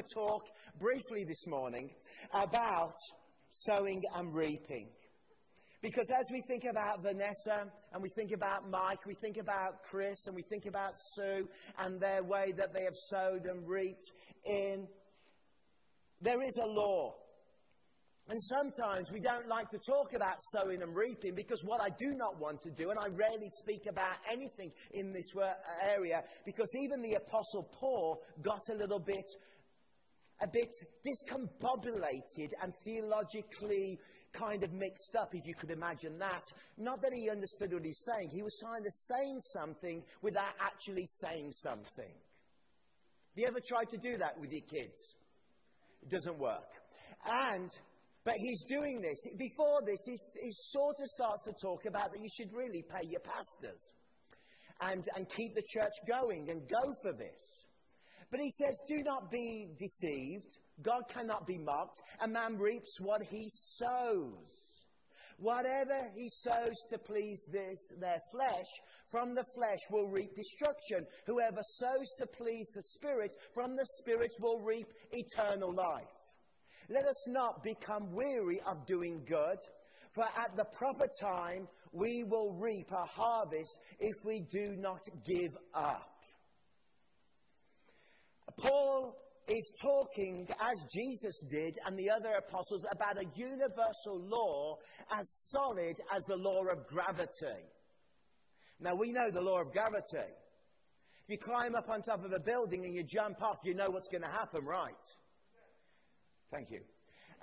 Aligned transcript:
to 0.00 0.14
talk 0.14 0.42
briefly 0.78 1.24
this 1.24 1.46
morning 1.46 1.90
about 2.32 2.96
sowing 3.50 4.02
and 4.14 4.34
reaping. 4.34 4.88
Because 5.82 6.10
as 6.10 6.26
we 6.30 6.42
think 6.46 6.64
about 6.70 7.02
Vanessa 7.02 7.64
and 7.92 8.02
we 8.02 8.10
think 8.10 8.32
about 8.32 8.68
Mike, 8.70 9.04
we 9.06 9.14
think 9.22 9.38
about 9.38 9.82
Chris 9.90 10.26
and 10.26 10.36
we 10.36 10.42
think 10.42 10.66
about 10.66 10.92
Sue 11.14 11.42
and 11.78 12.00
their 12.00 12.22
way 12.22 12.52
that 12.58 12.74
they 12.74 12.84
have 12.84 12.96
sowed 13.08 13.46
and 13.46 13.66
reaped 13.66 14.12
in, 14.44 14.86
there 16.20 16.42
is 16.42 16.58
a 16.62 16.66
law. 16.66 17.14
And 18.28 18.40
sometimes 18.42 19.10
we 19.10 19.18
don't 19.18 19.48
like 19.48 19.68
to 19.70 19.78
talk 19.78 20.12
about 20.14 20.36
sowing 20.54 20.82
and 20.82 20.94
reaping 20.94 21.34
because 21.34 21.64
what 21.64 21.80
I 21.80 21.88
do 21.98 22.14
not 22.14 22.38
want 22.38 22.60
to 22.62 22.70
do, 22.70 22.90
and 22.90 22.98
I 23.00 23.08
rarely 23.08 23.50
speak 23.58 23.86
about 23.90 24.18
anything 24.30 24.70
in 24.92 25.12
this 25.12 25.26
area, 25.82 26.22
because 26.46 26.68
even 26.84 27.02
the 27.02 27.16
Apostle 27.26 27.68
Paul 27.74 28.22
got 28.42 28.60
a 28.70 28.76
little 28.76 29.00
bit, 29.00 29.24
a 30.42 30.48
bit 30.48 30.70
discombobulated 31.06 32.50
and 32.62 32.72
theologically 32.84 33.98
kind 34.32 34.62
of 34.64 34.72
mixed 34.72 35.16
up, 35.16 35.34
if 35.34 35.46
you 35.46 35.54
could 35.54 35.70
imagine 35.70 36.18
that. 36.18 36.44
Not 36.78 37.02
that 37.02 37.12
he 37.12 37.28
understood 37.30 37.72
what 37.72 37.84
he's 37.84 38.02
saying, 38.06 38.30
he 38.32 38.42
was 38.42 38.56
trying 38.60 38.84
to 38.84 38.90
say 38.90 39.34
something 39.52 40.02
without 40.22 40.52
actually 40.60 41.06
saying 41.06 41.52
something. 41.52 42.14
Have 43.30 43.36
you 43.36 43.46
ever 43.48 43.60
tried 43.60 43.90
to 43.90 43.98
do 43.98 44.16
that 44.18 44.38
with 44.40 44.52
your 44.52 44.62
kids? 44.62 45.16
It 46.02 46.10
doesn't 46.10 46.38
work. 46.38 46.70
And, 47.26 47.70
but 48.24 48.34
he's 48.38 48.64
doing 48.68 49.00
this. 49.00 49.26
Before 49.36 49.80
this, 49.84 50.00
he, 50.06 50.16
he 50.42 50.50
sort 50.72 50.96
of 51.00 51.08
starts 51.08 51.42
to 51.44 51.52
talk 51.60 51.84
about 51.86 52.12
that 52.12 52.20
you 52.20 52.28
should 52.36 52.52
really 52.52 52.82
pay 52.82 53.06
your 53.08 53.20
pastors 53.20 53.80
and, 54.80 55.02
and 55.16 55.26
keep 55.36 55.54
the 55.54 55.62
church 55.62 55.92
going 56.08 56.48
and 56.50 56.62
go 56.68 56.94
for 57.02 57.12
this. 57.12 57.59
But 58.30 58.40
he 58.40 58.50
says, 58.50 58.76
do 58.86 58.98
not 59.04 59.30
be 59.30 59.68
deceived. 59.78 60.46
God 60.82 61.02
cannot 61.12 61.46
be 61.46 61.58
mocked. 61.58 62.00
A 62.22 62.28
man 62.28 62.56
reaps 62.56 63.00
what 63.00 63.22
he 63.28 63.50
sows. 63.50 64.34
Whatever 65.38 65.98
he 66.14 66.28
sows 66.28 66.76
to 66.90 66.98
please 66.98 67.42
this, 67.50 67.92
their 67.98 68.20
flesh, 68.30 68.68
from 69.10 69.34
the 69.34 69.44
flesh 69.54 69.80
will 69.90 70.08
reap 70.08 70.36
destruction. 70.36 71.06
Whoever 71.26 71.60
sows 71.62 72.14
to 72.18 72.26
please 72.26 72.68
the 72.74 72.82
Spirit, 72.82 73.32
from 73.54 73.74
the 73.74 73.86
Spirit 73.98 74.30
will 74.40 74.60
reap 74.60 74.86
eternal 75.12 75.74
life. 75.74 76.12
Let 76.88 77.06
us 77.06 77.28
not 77.28 77.62
become 77.62 78.12
weary 78.12 78.60
of 78.66 78.86
doing 78.86 79.22
good, 79.26 79.58
for 80.12 80.24
at 80.24 80.56
the 80.56 80.64
proper 80.76 81.06
time 81.20 81.66
we 81.92 82.22
will 82.24 82.52
reap 82.52 82.90
a 82.92 83.06
harvest 83.06 83.78
if 83.98 84.24
we 84.24 84.40
do 84.52 84.76
not 84.76 85.00
give 85.26 85.56
up. 85.74 86.09
Paul 88.56 89.16
is 89.48 89.72
talking, 89.80 90.46
as 90.60 90.84
Jesus 90.92 91.40
did 91.50 91.78
and 91.86 91.98
the 91.98 92.10
other 92.10 92.34
apostles, 92.38 92.84
about 92.92 93.18
a 93.18 93.26
universal 93.34 94.20
law 94.20 94.76
as 95.12 95.28
solid 95.50 95.96
as 96.14 96.22
the 96.24 96.36
law 96.36 96.62
of 96.62 96.86
gravity. 96.86 97.64
Now, 98.80 98.94
we 98.94 99.12
know 99.12 99.30
the 99.30 99.42
law 99.42 99.60
of 99.60 99.72
gravity. 99.72 100.32
If 101.24 101.28
you 101.28 101.38
climb 101.38 101.74
up 101.76 101.88
on 101.90 102.02
top 102.02 102.24
of 102.24 102.32
a 102.32 102.40
building 102.40 102.84
and 102.84 102.94
you 102.94 103.02
jump 103.02 103.42
off, 103.42 103.58
you 103.64 103.74
know 103.74 103.86
what's 103.88 104.08
going 104.08 104.22
to 104.22 104.28
happen, 104.28 104.64
right? 104.64 104.94
Thank 106.50 106.70
you. 106.70 106.80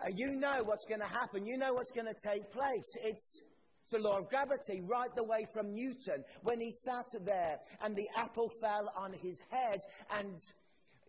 Uh, 0.02 0.10
you 0.16 0.36
know 0.36 0.60
what's 0.66 0.86
going 0.86 1.02
to 1.02 1.10
happen. 1.10 1.46
You 1.46 1.58
know 1.58 1.74
what's 1.74 1.92
going 1.92 2.08
to 2.08 2.14
take 2.14 2.52
place. 2.52 2.96
It's 3.04 3.42
the 3.90 4.00
law 4.00 4.18
of 4.18 4.30
gravity, 4.30 4.82
right 4.84 5.10
the 5.16 5.24
way 5.24 5.46
from 5.54 5.74
Newton, 5.74 6.24
when 6.44 6.60
he 6.60 6.72
sat 6.72 7.06
there 7.24 7.58
and 7.82 7.96
the 7.96 8.08
apple 8.18 8.52
fell 8.62 8.92
on 8.98 9.14
his 9.14 9.42
head 9.50 9.80
and 10.18 10.36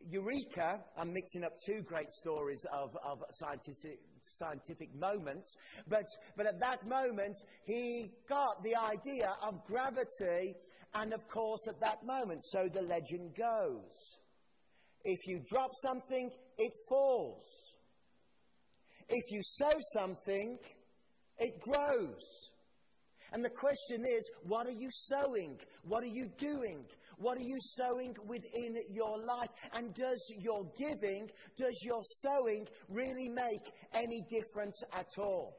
Eureka, 0.06 0.80
I'm 0.96 1.12
mixing 1.12 1.44
up 1.44 1.52
two 1.64 1.82
great 1.82 2.12
stories 2.12 2.64
of, 2.72 2.96
of 3.04 3.22
scientific, 3.32 4.00
scientific 4.38 4.94
moments, 4.94 5.56
but, 5.88 6.06
but 6.36 6.46
at 6.46 6.60
that 6.60 6.86
moment, 6.86 7.36
he 7.64 8.10
got 8.28 8.62
the 8.62 8.74
idea 8.76 9.34
of 9.42 9.64
gravity, 9.66 10.54
and 10.94 11.12
of 11.12 11.26
course, 11.28 11.60
at 11.68 11.80
that 11.80 12.04
moment, 12.04 12.42
so 12.44 12.68
the 12.72 12.82
legend 12.82 13.34
goes. 13.36 14.18
If 15.04 15.26
you 15.26 15.38
drop 15.48 15.70
something, 15.82 16.30
it 16.58 16.72
falls. 16.88 17.44
If 19.08 19.30
you 19.30 19.40
sow 19.44 19.72
something, 19.94 20.56
it 21.38 21.60
grows. 21.60 22.48
And 23.32 23.44
the 23.44 23.50
question 23.50 24.04
is, 24.10 24.30
what 24.44 24.66
are 24.66 24.78
you 24.78 24.88
sowing? 24.90 25.58
What 25.84 26.02
are 26.02 26.06
you 26.06 26.28
doing? 26.38 26.84
What 27.18 27.36
are 27.38 27.46
you 27.46 27.58
sowing 27.60 28.14
within 28.26 28.76
your 28.90 29.18
life? 29.18 29.48
And 29.74 29.92
does 29.92 30.32
your 30.38 30.70
giving, 30.78 31.28
does 31.58 31.76
your 31.82 32.00
sowing 32.22 32.66
really 32.88 33.28
make 33.28 33.62
any 33.92 34.22
difference 34.30 34.80
at 34.94 35.08
all? 35.18 35.56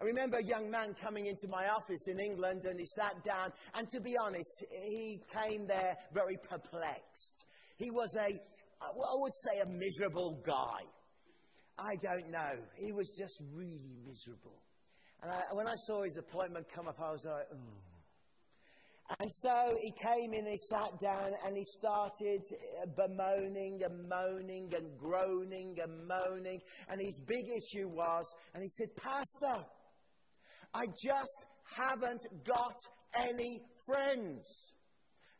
I 0.00 0.04
remember 0.04 0.38
a 0.38 0.44
young 0.44 0.70
man 0.70 0.94
coming 1.00 1.26
into 1.26 1.46
my 1.48 1.68
office 1.68 2.08
in 2.08 2.18
England 2.18 2.62
and 2.64 2.80
he 2.80 2.86
sat 2.86 3.22
down, 3.22 3.50
and 3.74 3.86
to 3.90 4.00
be 4.00 4.16
honest, 4.16 4.64
he 4.70 5.20
came 5.36 5.66
there 5.66 5.94
very 6.12 6.38
perplexed. 6.38 7.44
He 7.76 7.90
was 7.90 8.16
a, 8.16 8.34
I 8.82 8.88
would 8.94 9.34
say, 9.44 9.60
a 9.60 9.66
miserable 9.76 10.42
guy. 10.44 10.80
I 11.78 11.94
don't 12.02 12.30
know. 12.30 12.64
He 12.76 12.92
was 12.92 13.08
just 13.16 13.38
really 13.54 13.94
miserable. 14.04 14.60
And 15.22 15.30
I, 15.30 15.42
when 15.52 15.68
I 15.68 15.74
saw 15.86 16.02
his 16.02 16.16
appointment 16.16 16.66
come 16.74 16.88
up, 16.88 16.98
I 16.98 17.12
was 17.12 17.24
like, 17.24 17.46
oh. 17.52 17.89
And 19.18 19.30
so 19.32 19.68
he 19.82 19.90
came 19.90 20.32
in, 20.34 20.46
and 20.46 20.48
he 20.48 20.58
sat 20.70 21.00
down, 21.00 21.30
and 21.44 21.56
he 21.56 21.64
started 21.64 22.40
uh, 22.80 22.86
bemoaning 22.96 23.80
and 23.82 24.08
moaning 24.08 24.72
and 24.72 24.96
groaning 24.96 25.76
and 25.82 26.06
moaning. 26.06 26.60
And 26.88 27.00
his 27.00 27.18
big 27.26 27.46
issue 27.48 27.88
was, 27.88 28.24
and 28.54 28.62
he 28.62 28.68
said, 28.68 28.88
Pastor, 28.96 29.64
I 30.72 30.86
just 31.02 31.44
haven't 31.76 32.22
got 32.44 32.76
any 33.16 33.60
friends. 33.84 34.46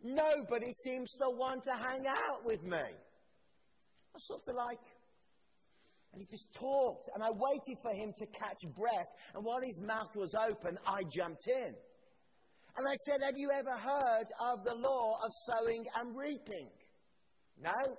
Nobody 0.03 0.73
seems 0.85 1.11
to 1.21 1.31
want 1.31 1.63
to 1.65 1.73
hang 1.73 2.07
out 2.09 2.45
with 2.45 2.63
me. 2.65 2.79
I 2.79 4.19
sort 4.19 4.43
of 4.49 4.57
like, 4.57 4.81
and 6.13 6.21
he 6.21 6.27
just 6.29 6.53
talked, 6.55 7.09
and 7.15 7.23
I 7.23 7.31
waited 7.31 7.79
for 7.83 7.95
him 7.95 8.13
to 8.19 8.27
catch 8.27 8.63
breath. 8.75 9.07
And 9.35 9.45
while 9.45 9.61
his 9.63 9.81
mouth 9.87 10.17
was 10.17 10.35
open, 10.35 10.77
I 10.85 11.03
jumped 11.05 11.47
in. 11.47 11.75
And 12.77 12.87
I 12.87 12.95
said, 13.07 13.21
Have 13.25 13.37
you 13.37 13.51
ever 13.51 13.77
heard 13.77 14.27
of 14.41 14.65
the 14.65 14.75
law 14.75 15.19
of 15.25 15.31
sowing 15.47 15.85
and 15.99 16.17
reaping? 16.17 16.69
No. 17.63 17.97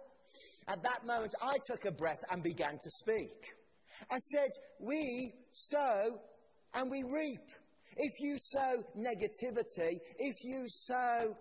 At 0.68 0.82
that 0.84 1.06
moment, 1.06 1.34
I 1.42 1.58
took 1.68 1.86
a 1.86 1.92
breath 1.92 2.24
and 2.32 2.44
began 2.44 2.72
to 2.72 2.90
speak. 2.90 3.54
I 4.10 4.18
said, 4.18 4.50
We 4.80 5.34
sow 5.54 6.20
and 6.74 6.90
we 6.90 7.04
reap. 7.04 7.42
If 7.98 8.20
you 8.20 8.38
sow 8.40 8.84
negativity, 8.98 10.00
if 10.18 10.36
you 10.44 10.66
sow 10.68 11.36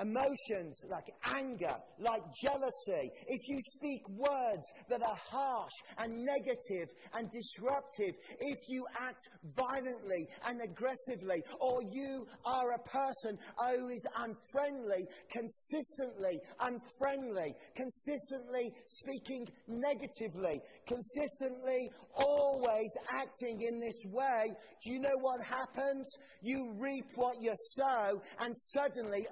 emotions 0.00 0.80
like 0.90 1.06
anger, 1.34 1.74
like 1.98 2.22
jealousy, 2.40 3.10
if 3.26 3.48
you 3.48 3.58
speak 3.76 4.02
words 4.08 4.66
that 4.88 5.02
are 5.02 5.18
harsh 5.30 5.72
and 5.98 6.24
negative 6.24 6.88
and 7.14 7.30
disruptive, 7.30 8.14
if 8.40 8.58
you 8.68 8.84
act 9.00 9.28
violently 9.56 10.26
and 10.46 10.60
aggressively, 10.62 11.42
or 11.60 11.82
you 11.90 12.26
are 12.44 12.72
a 12.72 12.78
person 12.88 13.38
who 13.58 13.88
is 13.88 14.06
unfriendly, 14.16 15.06
consistently 15.30 16.40
unfriendly, 16.60 17.54
consistently 17.76 18.72
speaking 18.86 19.46
negatively, 19.66 20.60
consistently 20.86 21.90
always 22.14 22.90
acting 23.12 23.60
in 23.62 23.78
this 23.78 24.02
way, 24.06 24.52
do 24.84 24.92
you 24.92 25.00
know 25.00 25.16
what 25.20 25.40
happens? 25.42 26.08
You 26.42 26.72
reap 26.78 27.04
what 27.16 27.36
you 27.40 27.52
sow, 27.76 28.20
and 28.40 28.54
suddenly 28.56 29.26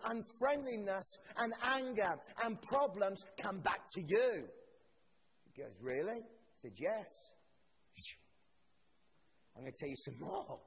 unfriendliness 0.57 1.19
and 1.39 1.53
anger 1.63 2.15
and 2.45 2.61
problems 2.63 3.21
come 3.41 3.59
back 3.61 3.89
to 3.95 4.01
you. 4.01 4.45
He 5.45 5.63
goes, 5.63 5.73
Really? 5.81 6.13
I 6.13 6.63
said, 6.63 6.73
Yes. 6.77 7.07
I'm 9.57 9.63
going 9.63 9.73
to 9.73 9.79
tell 9.79 9.89
you 9.89 9.97
some 9.97 10.19
more. 10.21 10.59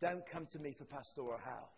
Don't 0.00 0.22
come 0.30 0.46
to 0.52 0.58
me 0.58 0.74
for 0.76 0.84
pastoral 0.84 1.38
help. 1.42 1.70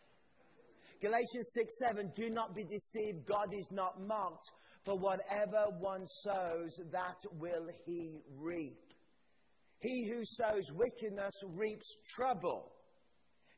Galatians 1.00 1.50
6 1.52 1.74
7, 1.88 2.10
do 2.16 2.30
not 2.30 2.54
be 2.54 2.64
deceived. 2.64 3.26
God 3.26 3.52
is 3.52 3.68
not 3.70 4.00
mocked. 4.00 4.50
For 4.84 4.96
whatever 4.96 5.64
one 5.78 6.04
sows, 6.06 6.78
that 6.92 7.16
will 7.38 7.68
he 7.86 8.20
reap. 8.36 8.76
He 9.80 10.10
who 10.10 10.22
sows 10.24 10.70
wickedness 10.74 11.32
reaps 11.54 11.96
trouble. 12.14 12.72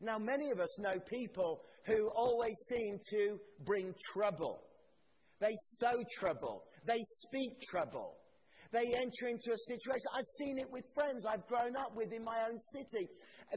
Now, 0.00 0.19
many 0.19 0.50
of 0.50 0.61
us 0.61 0.79
know 0.79 0.93
people 1.09 1.62
who 1.87 2.09
always 2.17 2.56
seem 2.69 2.94
to 3.11 3.38
bring 3.65 3.94
trouble. 4.12 4.62
They 5.41 5.55
sow 5.79 6.03
trouble. 6.19 6.65
They 6.87 7.03
speak 7.05 7.61
trouble. 7.71 8.17
They 8.73 8.93
enter 8.94 9.29
into 9.29 9.53
a 9.53 9.59
situation. 9.59 10.06
I've 10.15 10.27
seen 10.38 10.59
it 10.59 10.71
with 10.71 10.85
friends 10.94 11.25
I've 11.25 11.47
grown 11.47 11.77
up 11.77 11.93
with 11.94 12.12
in 12.12 12.25
my 12.25 12.44
own 12.49 12.59
city. 12.61 13.09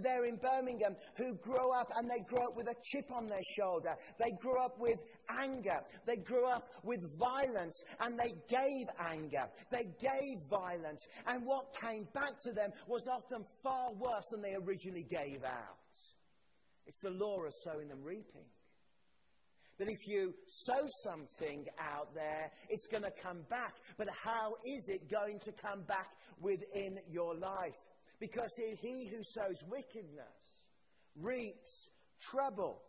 there 0.01 0.25
in 0.25 0.35
Birmingham 0.35 0.93
who 1.17 1.33
grow 1.41 1.71
up 1.71 1.89
and 1.97 2.07
they 2.07 2.23
grow 2.29 2.43
up 2.43 2.55
with 2.55 2.67
a 2.67 2.75
chip 2.83 3.05
on 3.11 3.25
their 3.25 3.43
shoulder. 3.57 3.95
They 4.23 4.31
grew 4.39 4.57
up 4.61 4.77
with 4.79 4.99
anger. 5.41 5.79
They 6.05 6.17
grew 6.17 6.47
up 6.47 6.69
with 6.83 7.01
violence 7.17 7.83
and 8.01 8.19
they 8.19 8.31
gave 8.47 8.87
anger. 9.11 9.49
They 9.71 9.89
gave 9.99 10.37
violence. 10.49 11.05
And 11.25 11.43
what 11.43 11.75
came 11.83 12.07
back 12.13 12.39
to 12.43 12.51
them 12.51 12.69
was 12.87 13.07
often 13.11 13.43
far 13.63 13.87
worse 13.97 14.25
than 14.31 14.41
they 14.41 14.55
originally 14.63 15.07
gave 15.09 15.43
out. 15.43 15.78
It's 16.89 17.01
the 17.03 17.11
law 17.11 17.43
of 17.45 17.53
sowing 17.63 17.91
and 17.91 18.03
reaping. 18.03 18.49
That 19.77 19.89
if 19.89 20.07
you 20.07 20.33
sow 20.47 20.87
something 21.05 21.65
out 21.79 22.15
there, 22.15 22.51
it's 22.67 22.87
going 22.87 23.03
to 23.03 23.11
come 23.21 23.43
back. 23.47 23.75
But 23.95 24.07
how 24.25 24.55
is 24.65 24.89
it 24.89 25.09
going 25.09 25.39
to 25.41 25.51
come 25.51 25.83
back 25.83 26.07
within 26.41 26.97
your 27.07 27.35
life? 27.35 27.77
Because 28.19 28.49
he 28.81 29.07
who 29.07 29.21
sows 29.21 29.57
wickedness 29.69 30.55
reaps 31.15 31.89
trouble. 32.31 32.81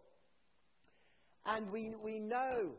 And 1.44 1.70
we, 1.70 1.92
we 2.02 2.20
know, 2.20 2.72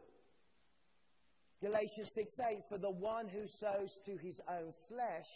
Galatians 1.61 2.09
6 2.15 2.33
8, 2.49 2.57
for 2.71 2.79
the 2.79 2.91
one 2.91 3.29
who 3.29 3.45
sows 3.45 3.95
to 4.07 4.17
his 4.17 4.41
own 4.49 4.73
flesh 4.89 5.29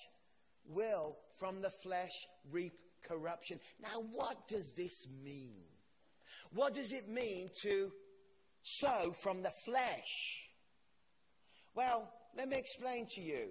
will 0.68 1.16
from 1.40 1.62
the 1.62 1.72
flesh 1.84 2.26
reap 2.52 2.74
corruption. 3.08 3.60
Now, 3.80 4.02
what 4.12 4.48
does 4.48 4.74
this 4.76 5.08
mean? 5.24 5.75
What 6.56 6.74
does 6.74 6.94
it 6.94 7.10
mean 7.10 7.50
to 7.64 7.92
sow 8.64 9.12
from 9.12 9.44
the 9.44 9.52
flesh? 9.66 10.48
Well, 11.76 12.10
let 12.38 12.48
me 12.48 12.58
explain 12.58 13.08
to 13.16 13.22
you. 13.22 13.50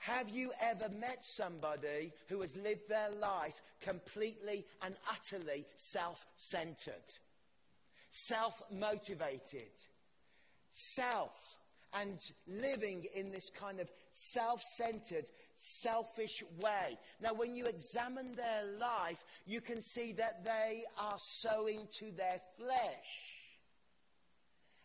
Have 0.00 0.28
you 0.28 0.50
ever 0.60 0.88
met 0.88 1.24
somebody 1.24 2.12
who 2.28 2.40
has 2.40 2.56
lived 2.56 2.88
their 2.88 3.10
life 3.20 3.62
completely 3.80 4.64
and 4.82 4.96
utterly 5.08 5.64
self 5.76 6.26
centered, 6.34 7.14
self 8.10 8.60
motivated, 8.72 9.70
self, 10.70 11.58
and 11.94 12.18
living 12.48 13.06
in 13.14 13.30
this 13.30 13.50
kind 13.50 13.78
of 13.78 13.88
self 14.10 14.60
centered, 14.76 15.26
selfish 15.54 16.42
way? 16.60 16.98
Now, 17.20 17.34
when 17.34 17.54
you 17.56 17.66
examine 17.66 18.32
their 18.32 18.64
life, 18.78 19.24
you 19.46 19.60
can 19.60 19.80
see 19.80 20.12
that 20.12 20.44
they 20.44 20.84
are 20.98 21.18
sowing 21.18 21.88
to 21.92 22.10
their 22.12 22.40
flesh. 22.58 23.41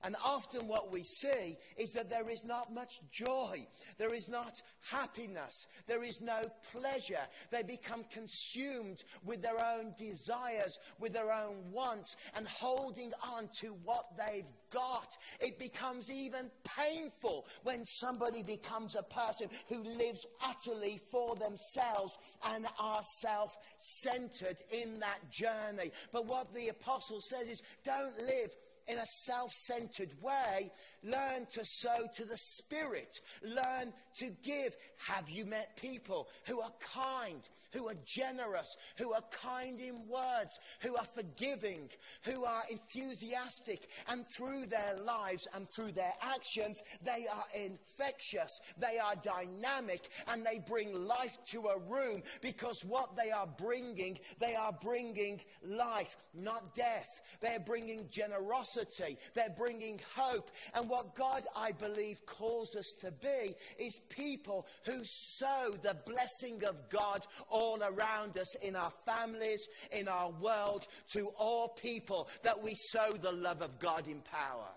And 0.04 0.16
often 0.24 0.68
what 0.68 0.92
we 0.92 1.02
see 1.04 1.58
is 1.76 1.92
that 1.94 2.10
there 2.10 2.30
is 2.30 2.46
not 2.46 2.74
much 2.74 3.00
joy. 3.12 3.66
There 3.98 4.14
is 4.14 4.30
not 4.30 4.62
happiness. 4.92 5.68
There 5.88 6.04
is 6.04 6.22
no 6.22 6.42
pleasure. 6.72 7.26
They 7.52 7.64
become 7.64 8.04
consumed 8.12 9.04
with 9.26 9.42
their 9.42 9.64
own 9.64 9.94
desires, 9.98 10.78
with 11.00 11.14
their 11.14 11.32
own 11.32 11.72
wants, 11.72 12.16
and 12.36 12.48
holding 12.48 13.12
on 13.34 13.50
to 13.62 13.76
what 13.84 14.06
they've 14.18 14.52
got. 14.72 15.18
It 15.40 15.58
becomes 15.58 16.12
even 16.12 16.52
painful 16.78 17.48
when 17.64 17.84
somebody 17.84 18.44
becomes 18.44 18.96
a 18.96 19.04
person 19.04 19.48
who 19.68 19.84
lives 19.84 20.26
utterly 20.46 21.00
for 21.12 21.36
themselves 21.36 22.18
and 22.50 22.68
are 22.80 23.02
self 23.20 23.58
centered 23.80 24.58
in 24.72 25.00
that 25.00 25.32
journey. 25.32 25.92
But 26.12 26.28
what 26.28 26.54
the 26.54 26.70
apostle 26.70 27.20
says 27.22 27.50
is 27.50 27.64
don't 27.84 28.18
live 28.20 28.56
in 28.88 28.98
a 28.98 29.06
self 29.06 29.52
centered 29.52 30.14
way. 30.22 30.72
Learn 31.08 31.46
to 31.54 31.62
sow 31.64 32.08
to 32.16 32.26
the 32.26 32.38
Spirit. 32.38 33.20
Learn 33.44 33.94
to 34.20 34.30
give. 34.44 34.76
Have 35.08 35.30
you 35.30 35.46
met 35.46 35.78
people 35.78 36.28
who 36.48 36.60
are 36.60 36.72
kind, 36.82 37.42
who 37.72 37.88
are 37.88 37.96
generous, 38.06 38.76
who 38.98 39.14
are 39.14 39.24
kind 39.32 39.80
in 39.80 40.08
words, 40.08 40.60
who 40.82 40.96
are 40.96 41.06
forgiving, 41.16 41.90
who 42.24 42.44
are 42.44 42.64
enthusiastic, 42.72 43.88
and 44.08 44.26
through 44.36 44.66
their 44.66 44.96
lives 45.06 45.48
and 45.54 45.68
through 45.70 45.92
their 45.92 46.14
actions, 46.22 46.82
they 47.04 47.28
are 47.32 47.46
infectious, 47.54 48.60
they 48.80 48.98
are 48.98 49.14
dynamic, 49.24 50.10
and 50.30 50.44
they 50.44 50.60
bring 50.68 51.06
life 51.06 51.38
to 51.46 51.68
a 51.68 51.80
room 51.80 52.24
because 52.42 52.84
what 52.86 53.16
they 53.16 53.30
are 53.30 53.48
bringing, 53.58 54.18
they 54.40 54.56
are 54.56 54.76
bringing 54.82 55.40
life, 55.64 56.18
not 56.34 56.74
death. 56.74 57.22
They're 57.40 57.60
bringing 57.60 58.08
generosity, 58.10 59.18
they're 59.36 59.54
bringing 59.56 60.00
hope. 60.16 60.50
And 60.74 60.90
what 60.90 60.97
God, 61.16 61.44
I 61.56 61.72
believe, 61.72 62.26
calls 62.26 62.76
us 62.76 62.96
to 63.02 63.12
be 63.12 63.56
is 63.80 64.00
people 64.10 64.66
who 64.86 65.00
sow 65.04 65.72
the 65.82 65.98
blessing 66.06 66.64
of 66.68 66.90
God 66.90 67.26
all 67.50 67.82
around 67.82 68.38
us 68.38 68.56
in 68.64 68.76
our 68.76 68.92
families, 69.06 69.68
in 69.92 70.08
our 70.08 70.32
world, 70.42 70.88
to 71.14 71.30
all 71.40 71.70
people, 71.70 72.30
that 72.44 72.62
we 72.62 72.74
sow 72.92 73.14
the 73.14 73.32
love 73.32 73.62
of 73.62 73.80
God 73.80 74.08
in 74.08 74.22
power. 74.22 74.70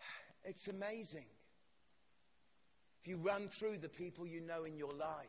It's 0.44 0.68
amazing. 0.68 1.26
If 3.00 3.08
you 3.08 3.16
run 3.18 3.48
through 3.58 3.78
the 3.78 3.88
people 3.88 4.26
you 4.26 4.40
know 4.40 4.64
in 4.64 4.76
your 4.76 4.92
life, 4.92 5.28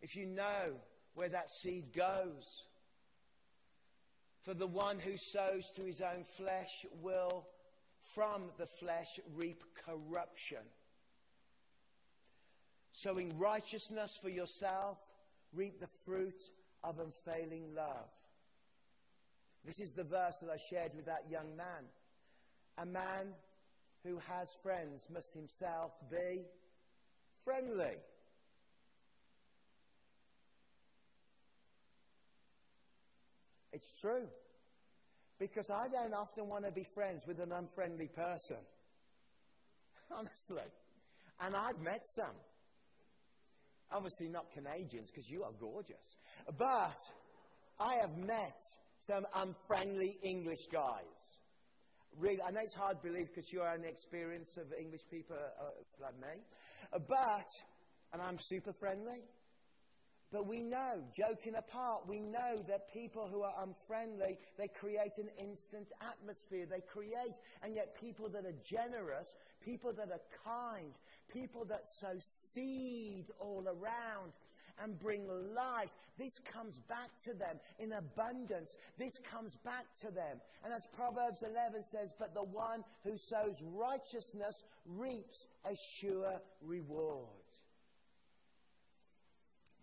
if 0.00 0.16
you 0.16 0.26
know 0.26 0.74
where 1.14 1.28
that 1.28 1.48
seed 1.62 1.92
goes, 1.94 2.44
for 4.46 4.54
the 4.54 4.66
one 4.66 4.96
who 5.00 5.16
sows 5.16 5.72
to 5.74 5.82
his 5.82 6.00
own 6.00 6.22
flesh 6.22 6.86
will 7.02 7.48
from 8.14 8.42
the 8.58 8.66
flesh 8.66 9.18
reap 9.34 9.64
corruption. 9.84 10.62
Sowing 12.92 13.36
righteousness 13.36 14.16
for 14.22 14.28
yourself, 14.28 14.98
reap 15.52 15.80
the 15.80 15.88
fruit 16.04 16.40
of 16.84 17.00
unfailing 17.00 17.74
love. 17.74 18.08
This 19.64 19.80
is 19.80 19.90
the 19.90 20.04
verse 20.04 20.36
that 20.40 20.50
I 20.50 20.58
shared 20.70 20.94
with 20.94 21.06
that 21.06 21.24
young 21.28 21.56
man. 21.56 21.90
A 22.78 22.86
man 22.86 23.34
who 24.04 24.20
has 24.28 24.46
friends 24.62 25.02
must 25.12 25.34
himself 25.34 25.90
be 26.08 26.42
friendly. 27.44 27.96
It's 33.86 34.00
true. 34.00 34.26
Because 35.38 35.70
I 35.70 35.86
don't 35.88 36.14
often 36.14 36.48
want 36.48 36.64
to 36.64 36.72
be 36.72 36.84
friends 36.94 37.22
with 37.26 37.38
an 37.40 37.52
unfriendly 37.52 38.08
person. 38.08 38.56
Honestly. 40.10 40.66
And 41.40 41.54
I've 41.54 41.80
met 41.80 42.06
some. 42.06 42.34
Obviously, 43.92 44.28
not 44.28 44.50
Canadians, 44.52 45.10
because 45.10 45.30
you 45.30 45.42
are 45.44 45.52
gorgeous. 45.60 46.18
But 46.58 46.98
I 47.78 47.96
have 48.00 48.16
met 48.16 48.62
some 49.02 49.24
unfriendly 49.36 50.18
English 50.22 50.66
guys. 50.72 51.04
Really, 52.18 52.40
I 52.42 52.50
know 52.50 52.60
it's 52.64 52.74
hard 52.74 52.96
to 53.02 53.08
believe 53.08 53.28
because 53.32 53.52
you're 53.52 53.68
an 53.68 53.84
experience 53.84 54.56
of 54.56 54.72
English 54.80 55.02
people 55.10 55.36
uh, 55.36 55.68
like 56.00 56.18
me. 56.18 56.42
But, 56.90 57.50
and 58.12 58.22
I'm 58.22 58.38
super 58.38 58.72
friendly. 58.72 59.22
But 60.32 60.46
we 60.46 60.62
know, 60.62 61.02
joking 61.16 61.54
apart, 61.56 62.08
we 62.08 62.20
know 62.20 62.56
that 62.68 62.92
people 62.92 63.28
who 63.30 63.42
are 63.42 63.54
unfriendly, 63.62 64.38
they 64.58 64.68
create 64.68 65.18
an 65.18 65.28
instant 65.38 65.86
atmosphere. 66.00 66.66
They 66.68 66.80
create, 66.80 67.34
and 67.62 67.74
yet 67.76 67.98
people 68.00 68.28
that 68.30 68.44
are 68.44 68.54
generous, 68.64 69.36
people 69.64 69.92
that 69.92 70.10
are 70.10 70.20
kind, 70.44 70.92
people 71.32 71.64
that 71.66 71.88
sow 71.88 72.16
seed 72.18 73.26
all 73.38 73.64
around 73.68 74.32
and 74.82 74.98
bring 74.98 75.26
life, 75.54 75.90
this 76.18 76.40
comes 76.40 76.78
back 76.88 77.10
to 77.24 77.32
them 77.32 77.60
in 77.78 77.92
abundance. 77.92 78.76
This 78.98 79.18
comes 79.30 79.54
back 79.64 79.84
to 80.00 80.10
them. 80.10 80.40
And 80.64 80.72
as 80.72 80.86
Proverbs 80.92 81.42
11 81.42 81.84
says, 81.84 82.10
but 82.18 82.34
the 82.34 82.44
one 82.44 82.84
who 83.04 83.16
sows 83.16 83.62
righteousness 83.62 84.64
reaps 84.86 85.46
a 85.70 85.76
sure 85.76 86.40
reward. 86.62 87.45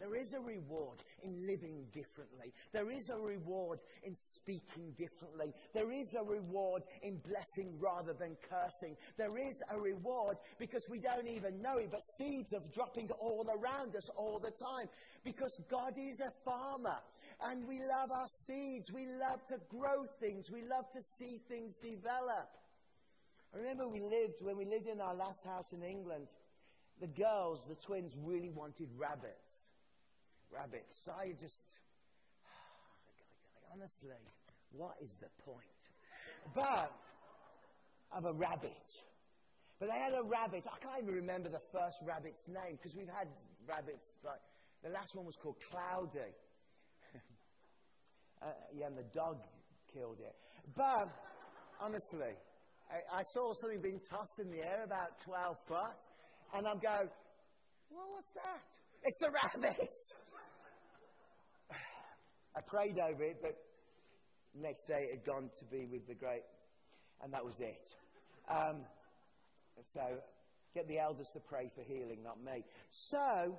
There 0.04 0.22
is 0.22 0.34
a 0.34 0.40
reward 0.42 1.00
in 1.24 1.48
living 1.48 1.86
differently. 1.94 2.52
There 2.74 2.92
is 2.92 3.10
a 3.10 3.18
reward 3.18 3.80
in 4.04 4.14
speaking 4.18 4.92
differently. 4.98 5.54
There 5.74 5.94
is 5.94 6.14
a 6.14 6.22
reward 6.22 6.84
in 7.04 7.20
blessing 7.20 7.80
rather 7.80 8.12
than 8.12 8.36
cursing. 8.50 8.98
There 9.18 9.38
is 9.38 9.64
a 9.72 9.80
reward 9.80 10.36
because 10.60 10.84
we 10.90 11.00
don't 11.00 11.30
even 11.30 11.62
know 11.62 11.78
it, 11.78 11.90
but 11.90 12.04
seeds 12.04 12.52
are 12.52 12.60
dropping 12.74 13.12
all 13.12 13.48
around 13.48 13.96
us 13.96 14.10
all 14.18 14.42
the 14.44 14.52
time 14.52 14.88
because 15.24 15.58
God 15.72 15.94
is 15.98 16.20
a 16.20 16.32
farmer 16.44 17.00
and 17.48 17.64
we 17.66 17.80
love 17.80 18.12
our 18.12 18.28
seeds. 18.28 18.92
We 18.92 19.08
love 19.08 19.48
to 19.48 19.58
grow 19.70 20.04
things. 20.20 20.52
We 20.52 20.64
love 20.64 20.92
to 20.92 21.02
see 21.18 21.40
things 21.48 21.78
develop. 21.78 22.52
I 23.54 23.58
remember 23.58 23.88
we 23.88 24.02
lived, 24.02 24.42
when 24.42 24.58
we 24.58 24.66
lived 24.66 24.88
in 24.88 25.00
our 25.00 25.16
last 25.16 25.46
house 25.46 25.72
in 25.72 25.82
England, 25.82 26.28
the 27.00 27.08
girls, 27.08 27.62
the 27.70 27.76
twins, 27.76 28.12
really 28.26 28.50
wanted 28.50 28.90
rabbits 28.98 29.53
rabbits. 30.54 31.10
I 31.10 31.34
just, 31.42 31.64
honestly, 33.74 34.22
what 34.72 34.96
is 35.02 35.10
the 35.20 35.30
point? 35.44 35.66
But 36.54 36.92
of 38.16 38.26
a 38.26 38.34
rabbit. 38.34 38.88
But 39.80 39.90
they 39.90 40.00
had 40.00 40.14
a 40.14 40.24
rabbit. 40.24 40.64
I 40.68 40.78
can't 40.80 41.04
even 41.04 41.16
remember 41.16 41.50
the 41.50 41.62
first 41.72 41.98
rabbit's 42.06 42.48
name 42.48 42.78
because 42.78 42.96
we've 42.96 43.10
had 43.10 43.28
rabbits 43.68 44.06
like 44.24 44.40
The 44.84 44.90
last 44.90 45.16
one 45.16 45.26
was 45.26 45.36
called 45.36 45.58
Cloudy. 45.70 46.34
uh, 48.42 48.46
yeah, 48.76 48.88
and 48.88 48.98
the 48.98 49.08
dog 49.14 49.38
killed 49.94 50.20
it. 50.20 50.36
But 50.76 51.10
honestly, 51.82 52.38
I, 52.90 53.20
I, 53.20 53.24
saw 53.34 53.54
something 53.54 53.82
being 53.82 54.00
tossed 54.10 54.40
in 54.40 54.52
the 54.52 54.64
air 54.64 54.84
about 54.86 55.20
12 55.22 55.58
foot, 55.68 56.02
and 56.56 56.68
I'm 56.68 56.80
going, 56.80 57.10
well, 57.92 58.08
what's 58.14 58.34
that? 58.36 58.62
It's 59.04 59.20
the 59.20 59.32
rabbit. 59.32 59.80
I 62.56 62.62
prayed 62.62 63.00
over 63.00 63.24
it, 63.24 63.38
but 63.42 63.56
next 64.54 64.88
day 64.88 65.10
it 65.10 65.12
had 65.12 65.26
gone 65.26 65.50
to 65.60 65.66
be 65.66 65.86
with 65.86 66.08
the 66.08 66.14
great, 66.14 66.44
and 67.24 67.34
that 67.34 67.44
was 67.44 67.60
it. 67.60 67.88
Um, 68.50 68.86
so 69.94 70.02
get 70.74 70.88
the 70.88 71.00
elders 71.00 71.30
to 71.34 71.40
pray 71.40 71.72
for 71.76 71.82
healing, 71.82 72.24
not 72.24 72.38
me. 72.44 72.64
So, 72.92 73.58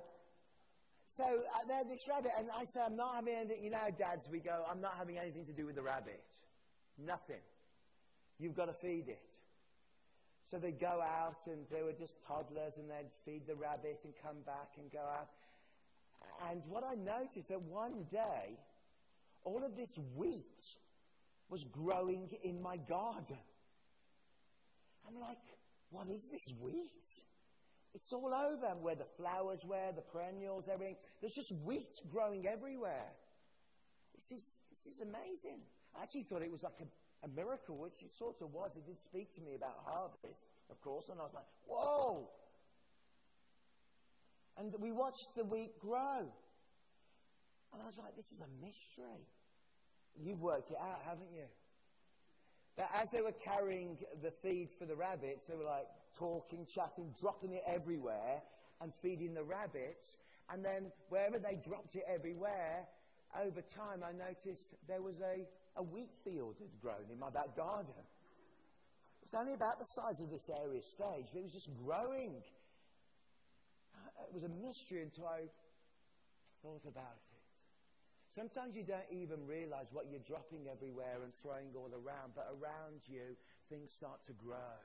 so 1.17 1.23
uh, 1.23 1.67
there's 1.67 1.87
this 1.87 2.07
rabbit, 2.07 2.31
and 2.37 2.47
I 2.55 2.63
say, 2.65 2.81
I'm 2.85 2.95
not 2.95 3.15
having 3.15 3.35
anything, 3.35 3.63
you 3.63 3.69
know, 3.69 3.87
dads, 3.97 4.27
we 4.31 4.39
go, 4.39 4.63
I'm 4.69 4.81
not 4.81 4.95
having 4.97 5.17
anything 5.17 5.45
to 5.45 5.53
do 5.53 5.65
with 5.65 5.75
the 5.75 5.83
rabbit. 5.83 6.23
Nothing. 6.97 7.41
You've 8.39 8.55
got 8.55 8.65
to 8.65 8.73
feed 8.73 9.07
it. 9.07 9.21
So 10.51 10.57
they'd 10.57 10.79
go 10.79 11.01
out, 11.01 11.47
and 11.47 11.65
they 11.71 11.81
were 11.81 11.93
just 11.93 12.15
toddlers, 12.27 12.77
and 12.77 12.89
they'd 12.89 13.11
feed 13.25 13.47
the 13.47 13.55
rabbit 13.55 13.99
and 14.03 14.13
come 14.23 14.37
back 14.45 14.71
and 14.77 14.91
go 14.91 14.99
out. 14.99 15.29
And 16.49 16.61
what 16.69 16.83
I 16.83 16.95
noticed 16.95 17.49
that 17.49 17.61
one 17.61 18.05
day, 18.11 18.57
all 19.45 19.63
of 19.63 19.75
this 19.77 19.95
wheat 20.15 20.65
was 21.49 21.63
growing 21.63 22.29
in 22.43 22.61
my 22.61 22.77
garden. 22.77 23.37
I'm 25.07 25.19
like, 25.19 25.37
what 25.91 26.09
is 26.09 26.27
this 26.31 26.47
wheat? 26.59 27.21
It's 27.93 28.11
all 28.11 28.33
over 28.33 28.73
where 28.81 28.95
the 28.95 29.05
flowers 29.15 29.63
were, 29.63 29.91
the 29.95 30.01
perennials, 30.01 30.65
everything. 30.71 30.97
There's 31.21 31.33
just 31.33 31.53
wheat 31.63 32.01
growing 32.11 32.45
everywhere. 32.47 33.07
This 34.15 34.39
is, 34.39 34.51
this 34.69 34.93
is 34.93 34.99
amazing. 35.01 35.61
I 35.97 36.03
actually 36.03 36.23
thought 36.23 36.41
it 36.41 36.51
was 36.51 36.63
like 36.63 36.81
a, 36.81 37.25
a 37.25 37.29
miracle, 37.29 37.75
which 37.79 38.01
it 38.01 38.11
sort 38.17 38.41
of 38.41 38.51
was. 38.51 38.71
It 38.75 38.85
did 38.85 38.99
speak 39.01 39.31
to 39.35 39.41
me 39.41 39.55
about 39.55 39.75
harvest, 39.85 40.41
of 40.69 40.81
course, 40.81 41.05
and 41.09 41.19
I 41.19 41.23
was 41.23 41.33
like, 41.33 41.47
whoa! 41.67 42.27
And 44.57 44.73
we 44.79 44.91
watched 44.91 45.29
the 45.37 45.43
wheat 45.45 45.79
grow. 45.79 46.27
Was 47.95 48.03
like, 48.03 48.15
this 48.17 48.31
is 48.31 48.41
a 48.43 48.51
mystery. 48.59 49.23
You've 50.19 50.41
worked 50.41 50.71
it 50.71 50.77
out, 50.81 50.99
haven't 51.07 51.31
you? 51.31 51.47
That 52.75 52.91
as 52.91 53.07
they 53.15 53.23
were 53.23 53.35
carrying 53.39 53.95
the 54.21 54.31
feed 54.43 54.67
for 54.77 54.85
the 54.85 54.95
rabbits, 54.95 55.47
they 55.47 55.55
were 55.55 55.63
like 55.63 55.87
talking, 56.19 56.67
chatting, 56.67 57.15
dropping 57.21 57.53
it 57.53 57.63
everywhere 57.71 58.43
and 58.81 58.91
feeding 59.01 59.33
the 59.33 59.43
rabbits. 59.43 60.17
And 60.51 60.59
then 60.63 60.91
wherever 61.07 61.39
they 61.39 61.55
dropped 61.63 61.95
it 61.95 62.03
everywhere, 62.03 62.83
over 63.39 63.61
time 63.63 64.03
I 64.03 64.11
noticed 64.11 64.75
there 64.87 65.01
was 65.01 65.15
a, 65.23 65.47
a 65.79 65.83
wheat 65.83 66.11
field 66.25 66.55
had 66.59 66.75
grown 66.81 67.07
in 67.09 67.19
my 67.19 67.29
back 67.29 67.55
garden. 67.55 67.95
It 67.95 69.31
was 69.31 69.39
only 69.39 69.53
about 69.53 69.79
the 69.79 69.87
size 70.03 70.19
of 70.19 70.29
this 70.29 70.49
area 70.51 70.83
stage, 70.83 71.31
but 71.31 71.39
it 71.39 71.43
was 71.43 71.53
just 71.53 71.71
growing. 71.79 72.43
Uh, 73.95 74.27
it 74.27 74.33
was 74.33 74.43
a 74.43 74.51
mystery 74.59 75.03
until 75.03 75.27
I 75.27 75.47
thought 76.61 76.83
about 76.83 77.23
it. 77.31 77.34
Sometimes 78.35 78.75
you 78.75 78.83
don't 78.83 79.07
even 79.11 79.47
realize 79.47 79.87
what 79.93 80.07
you're 80.11 80.25
dropping 80.27 80.67
everywhere 80.69 81.23
and 81.23 81.33
throwing 81.33 81.71
all 81.73 81.89
around, 81.93 82.35
but 82.35 82.47
around 82.51 82.99
you, 83.07 83.35
things 83.69 83.93
start 83.93 84.19
to 84.27 84.33
grow. 84.33 84.75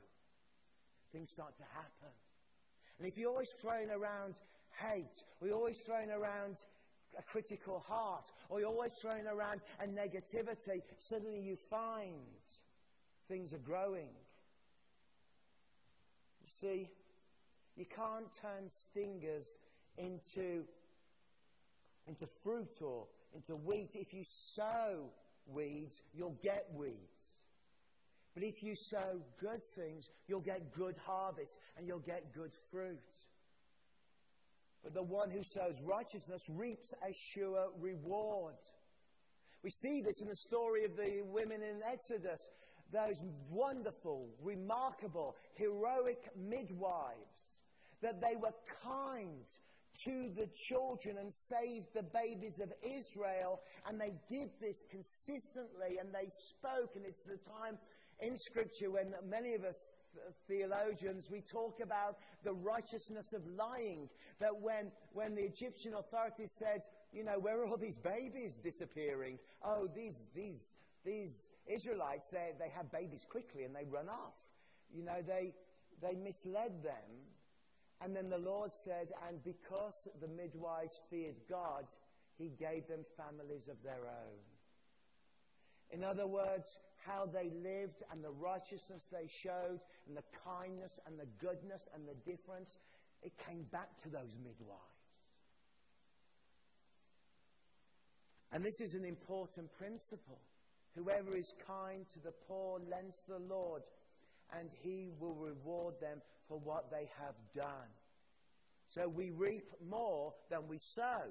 Things 1.13 1.31
start 1.31 1.57
to 1.59 1.65
happen. 1.75 2.15
And 2.99 3.09
if 3.09 3.19
you're 3.19 3.31
always 3.31 3.51
throwing 3.61 3.91
around 3.91 4.35
hate, 4.89 5.25
or 5.41 5.49
you're 5.49 5.57
always 5.57 5.79
throwing 5.79 6.11
around 6.11 6.59
a 7.19 7.23
critical 7.23 7.85
heart, 7.89 8.31
or 8.49 8.61
you're 8.61 8.69
always 8.69 8.93
throwing 9.03 9.27
around 9.27 9.61
a 9.81 9.87
negativity, 9.89 10.81
suddenly 11.01 11.41
you 11.43 11.57
find 11.69 12.15
things 13.27 13.53
are 13.53 13.59
growing. 13.59 14.11
You 16.41 16.49
see, 16.49 16.89
you 17.75 17.85
can't 17.85 18.33
turn 18.41 18.69
stingers 18.69 19.57
into, 19.99 20.65
into 22.11 22.27
fruit 22.43 22.83
or 22.83 23.07
into 23.35 23.55
wheat. 23.55 23.91
If 23.95 24.13
you 24.13 24.25
sow 24.25 25.11
weeds, 25.47 26.03
you'll 26.13 26.39
get 26.43 26.67
weeds. 26.75 27.21
But 28.35 28.43
if 28.45 28.63
you 28.63 28.75
sow 28.77 29.21
good 29.41 29.63
things, 29.75 30.09
you'll 30.29 30.41
get 30.41 30.73
good 30.73 30.97
harvest 31.05 31.57
and 31.77 31.87
you'll 31.87 32.01
get 32.01 32.35
good 32.35 32.53
fruit. 32.71 32.99
But 34.83 34.95
the 34.95 35.03
one 35.03 35.31
who 35.31 35.43
sows 35.43 35.77
righteousness 35.83 36.43
reaps 36.49 36.95
a 37.09 37.13
sure 37.13 37.69
reward. 37.81 38.55
We 39.63 39.71
see 39.71 40.01
this 40.01 40.21
in 40.23 40.29
the 40.29 40.37
story 40.37 40.85
of 40.85 40.97
the 40.97 41.23
women 41.25 41.63
in 41.63 41.83
Exodus, 41.91 42.41
those 42.93 43.21
wonderful, 43.51 44.31
remarkable, 44.43 45.37
heroic 45.55 46.31
midwives, 46.37 47.61
that 48.01 48.23
they 48.23 48.37
were 48.37 48.55
kind 48.83 49.45
to 50.05 50.31
the 50.37 50.47
children 50.69 51.19
and 51.19 51.33
saved 51.33 51.87
the 51.95 52.03
babies 52.03 52.59
of 52.61 52.73
Israel. 52.83 53.61
And 53.87 54.01
they 54.01 54.13
did 54.29 54.51
this 54.61 54.85
consistently 54.91 55.99
and 56.01 56.09
they 56.13 56.29
spoke. 56.31 56.97
And 56.97 57.05
it's 57.05 57.25
the 57.25 57.39
time 57.39 57.79
in 58.21 58.37
Scripture 58.39 58.91
when 58.91 59.15
many 59.29 59.55
of 59.55 59.65
us 59.65 59.77
theologians, 60.49 61.29
we 61.31 61.41
talk 61.41 61.81
about 61.83 62.19
the 62.45 62.53
righteousness 62.55 63.33
of 63.33 63.43
lying. 63.47 64.09
That 64.41 64.61
when, 64.61 64.91
when 65.13 65.35
the 65.35 65.43
Egyptian 65.43 65.95
authorities 65.95 66.53
said, 66.59 66.83
you 67.13 67.25
know, 67.25 67.39
where 67.39 67.61
are 67.61 67.67
all 67.67 67.77
these 67.77 67.99
babies 67.99 68.55
disappearing? 68.63 69.39
Oh, 69.65 69.89
these, 69.95 70.25
these, 70.35 70.77
these 71.05 71.51
Israelites, 71.67 72.29
they, 72.31 72.53
they 72.59 72.71
have 72.71 72.91
babies 72.93 73.25
quickly 73.29 73.65
and 73.65 73.75
they 73.75 73.85
run 73.91 74.09
off. 74.09 74.35
You 74.93 75.05
know, 75.05 75.23
they, 75.27 75.53
they 76.03 76.15
misled 76.17 76.83
them 76.83 77.11
and 78.03 78.17
then 78.17 78.29
the 78.31 78.39
Lord 78.39 78.71
said, 78.85 79.09
and 79.29 79.43
because 79.45 80.09
the 80.21 80.29
midwives 80.29 80.99
feared 81.11 81.37
God, 81.49 81.85
he 82.39 82.49
gave 82.59 82.89
them 82.89 83.05
families 83.17 83.69
of 83.69 83.77
their 83.85 84.01
own. 84.01 84.41
In 85.91 86.05
other 86.05 86.27
words, 86.27 86.81
how 87.05 87.27
they 87.27 87.51
lived 87.51 88.03
and 88.13 88.25
the 88.25 88.31
righteousness 88.31 89.03
they 89.13 89.29
showed 89.29 89.81
and 90.07 90.17
the 90.17 90.25
kindness 90.47 90.99
and 91.07 91.19
the 91.19 91.29
goodness 91.39 91.83
and 91.95 92.07
the 92.07 92.17
difference, 92.31 92.79
it 93.23 93.33
came 93.37 93.65
back 93.71 93.89
to 94.03 94.09
those 94.09 94.33
midwives. 94.43 95.01
And 98.53 98.65
this 98.65 98.81
is 98.81 98.95
an 98.95 99.05
important 99.05 99.71
principle. 99.79 100.41
Whoever 100.97 101.37
is 101.37 101.53
kind 101.67 102.05
to 102.15 102.19
the 102.21 102.33
poor 102.49 102.81
lends 102.91 103.21
to 103.27 103.39
the 103.39 103.55
Lord, 103.55 103.83
and 104.59 104.69
he 104.83 105.11
will 105.21 105.35
reward 105.35 105.95
them 106.01 106.21
for 106.51 106.59
what 106.65 106.91
they 106.91 107.09
have 107.23 107.37
done. 107.55 107.89
So 108.89 109.09
we 109.09 109.31
reap 109.31 109.71
more 109.89 110.35
than 110.51 110.67
we 110.69 110.79
sow. 110.79 111.23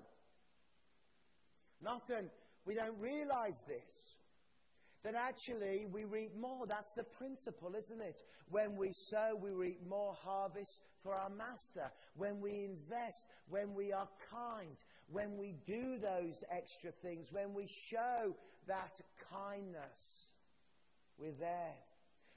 And 1.79 1.88
often 1.89 2.29
we 2.65 2.73
don't 2.73 2.97
realize 2.99 3.59
this. 3.67 3.83
That 5.03 5.15
actually 5.15 5.85
we 5.91 6.05
reap 6.05 6.35
more. 6.39 6.65
That's 6.65 6.93
the 6.93 7.03
principle, 7.03 7.73
isn't 7.77 8.01
it? 8.01 8.21
When 8.49 8.75
we 8.77 8.91
sow, 8.93 9.38
we 9.41 9.51
reap 9.51 9.79
more 9.88 10.15
harvest 10.23 10.81
for 11.03 11.13
our 11.13 11.29
master. 11.29 11.91
When 12.15 12.41
we 12.41 12.65
invest, 12.65 13.23
when 13.49 13.73
we 13.73 13.91
are 13.91 14.07
kind, 14.31 14.75
when 15.09 15.38
we 15.38 15.55
do 15.67 15.97
those 15.99 16.43
extra 16.51 16.91
things, 17.01 17.27
when 17.31 17.53
we 17.53 17.67
show 17.67 18.35
that 18.67 18.91
kindness, 19.33 20.27
we're 21.17 21.31
there. 21.31 21.75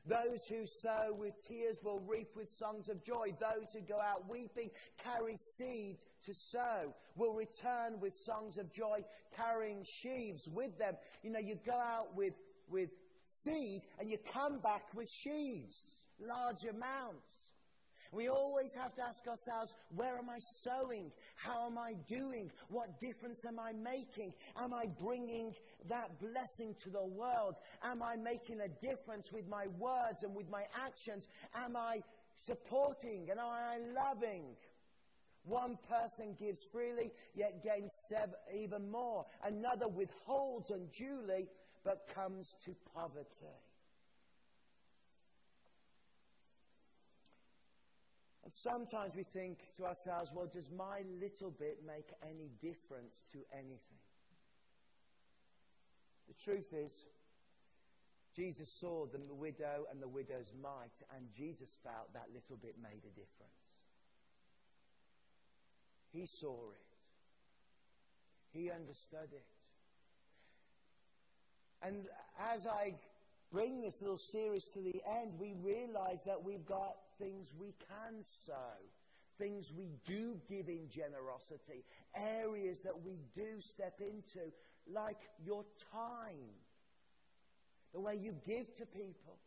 Those 0.05 0.45
who 0.49 0.67
sow 0.67 1.15
with 1.19 1.35
tears 1.47 1.77
will 1.83 2.01
reap 2.01 2.31
with 2.35 2.53
songs 2.53 2.89
of 2.89 3.05
joy. 3.05 3.35
Those 3.41 3.67
who 3.73 3.81
go 3.81 4.01
out 4.03 4.29
weeping, 4.29 4.69
carry 5.03 5.37
seed 5.37 5.99
to 6.27 6.35
sow, 6.35 6.93
will 7.17 7.35
return 7.35 8.01
with 8.01 8.17
songs 8.17 8.59
of 8.59 8.73
joy, 8.73 8.99
carrying 9.37 9.85
sheaves 9.85 10.49
with 10.49 10.77
them. 10.79 10.95
You 11.23 11.31
know, 11.31 11.39
you 11.39 11.57
go 11.65 11.79
out 11.79 12.17
with, 12.17 12.35
with 12.69 12.91
seed 13.29 13.83
and 14.01 14.11
you 14.11 14.19
come 14.33 14.59
back 14.59 14.93
with 14.95 15.09
sheaves, 15.09 15.77
large 16.21 16.65
amounts. 16.65 17.29
We 18.13 18.29
always 18.29 18.75
have 18.75 18.95
to 18.97 19.05
ask 19.05 19.27
ourselves, 19.27 19.73
where 19.95 20.19
am 20.19 20.29
I 20.29 20.39
sowing? 20.39 21.11
How 21.43 21.67
am 21.67 21.77
I 21.77 21.95
doing? 22.09 22.51
What 22.69 23.01
difference 23.01 23.45
am 23.45 23.59
I 23.59 23.73
making? 23.73 24.33
Am 24.57 24.73
I 24.73 24.85
bringing 25.03 25.55
that 25.89 26.21
blessing 26.21 26.75
to 26.83 26.91
the 26.91 27.05
world? 27.05 27.57
Am 27.83 28.03
I 28.03 28.17
making 28.17 28.61
a 28.61 28.69
difference 28.69 29.33
with 29.33 29.49
my 29.49 29.67
words 29.79 30.23
and 30.23 30.35
with 30.35 30.49
my 30.51 30.65
actions? 30.85 31.29
Am 31.55 31.77
I 31.77 32.01
supporting 32.37 33.29
and 33.31 33.41
am 33.41 33.47
I 33.47 33.73
loving? 34.07 34.45
One 35.45 35.77
person 35.89 36.37
gives 36.39 36.65
freely, 36.65 37.11
yet 37.35 37.65
gains 37.65 37.93
seven, 38.09 38.35
even 38.57 38.89
more. 38.89 39.27
Another 39.45 39.89
withholds 39.89 40.71
unduly, 40.71 41.49
but 41.85 42.09
comes 42.15 42.55
to 42.65 42.77
poverty. 42.95 43.51
Sometimes 48.51 49.15
we 49.15 49.23
think 49.23 49.59
to 49.77 49.85
ourselves, 49.85 50.31
well, 50.35 50.51
does 50.53 50.71
my 50.77 51.03
little 51.21 51.51
bit 51.51 51.79
make 51.87 52.09
any 52.23 52.51
difference 52.61 53.23
to 53.33 53.39
anything? 53.53 54.01
The 56.29 56.35
truth 56.43 56.73
is, 56.73 56.91
Jesus 58.35 58.73
saw 58.81 59.07
the 59.07 59.35
widow 59.35 59.87
and 59.91 60.01
the 60.01 60.09
widow's 60.09 60.53
mite, 60.63 60.91
and 61.15 61.27
Jesus 61.37 61.77
felt 61.85 62.13
that 62.15 62.29
little 62.33 62.57
bit 62.57 62.77
made 62.83 63.03
a 63.05 63.15
difference. 63.15 63.63
He 66.13 66.27
saw 66.27 66.71
it. 66.73 68.59
He 68.59 68.71
understood 68.71 69.33
it. 69.33 69.45
And 71.83 72.07
as 72.41 72.67
I 72.67 72.95
bring 73.51 73.81
this 73.81 74.01
little 74.01 74.19
series 74.19 74.65
to 74.75 74.81
the 74.81 75.03
end, 75.21 75.33
we 75.39 75.55
realize 75.63 76.21
that 76.25 76.43
we've 76.43 76.65
got 76.65 76.97
things 77.23 77.55
we 77.59 77.75
can 77.89 78.25
sow, 78.47 78.75
things 79.39 79.73
we 79.77 79.91
do 80.05 80.37
give 80.49 80.69
in 80.69 80.89
generosity, 80.89 81.85
areas 82.17 82.79
that 82.83 83.01
we 83.05 83.19
do 83.35 83.61
step 83.61 84.01
into, 84.01 84.51
like 84.93 85.31
your 85.45 85.65
time, 85.93 86.51
the 87.95 88.01
way 88.01 88.19
you 88.21 88.35
give 88.45 88.75
to 88.77 88.87
people, 88.87 89.39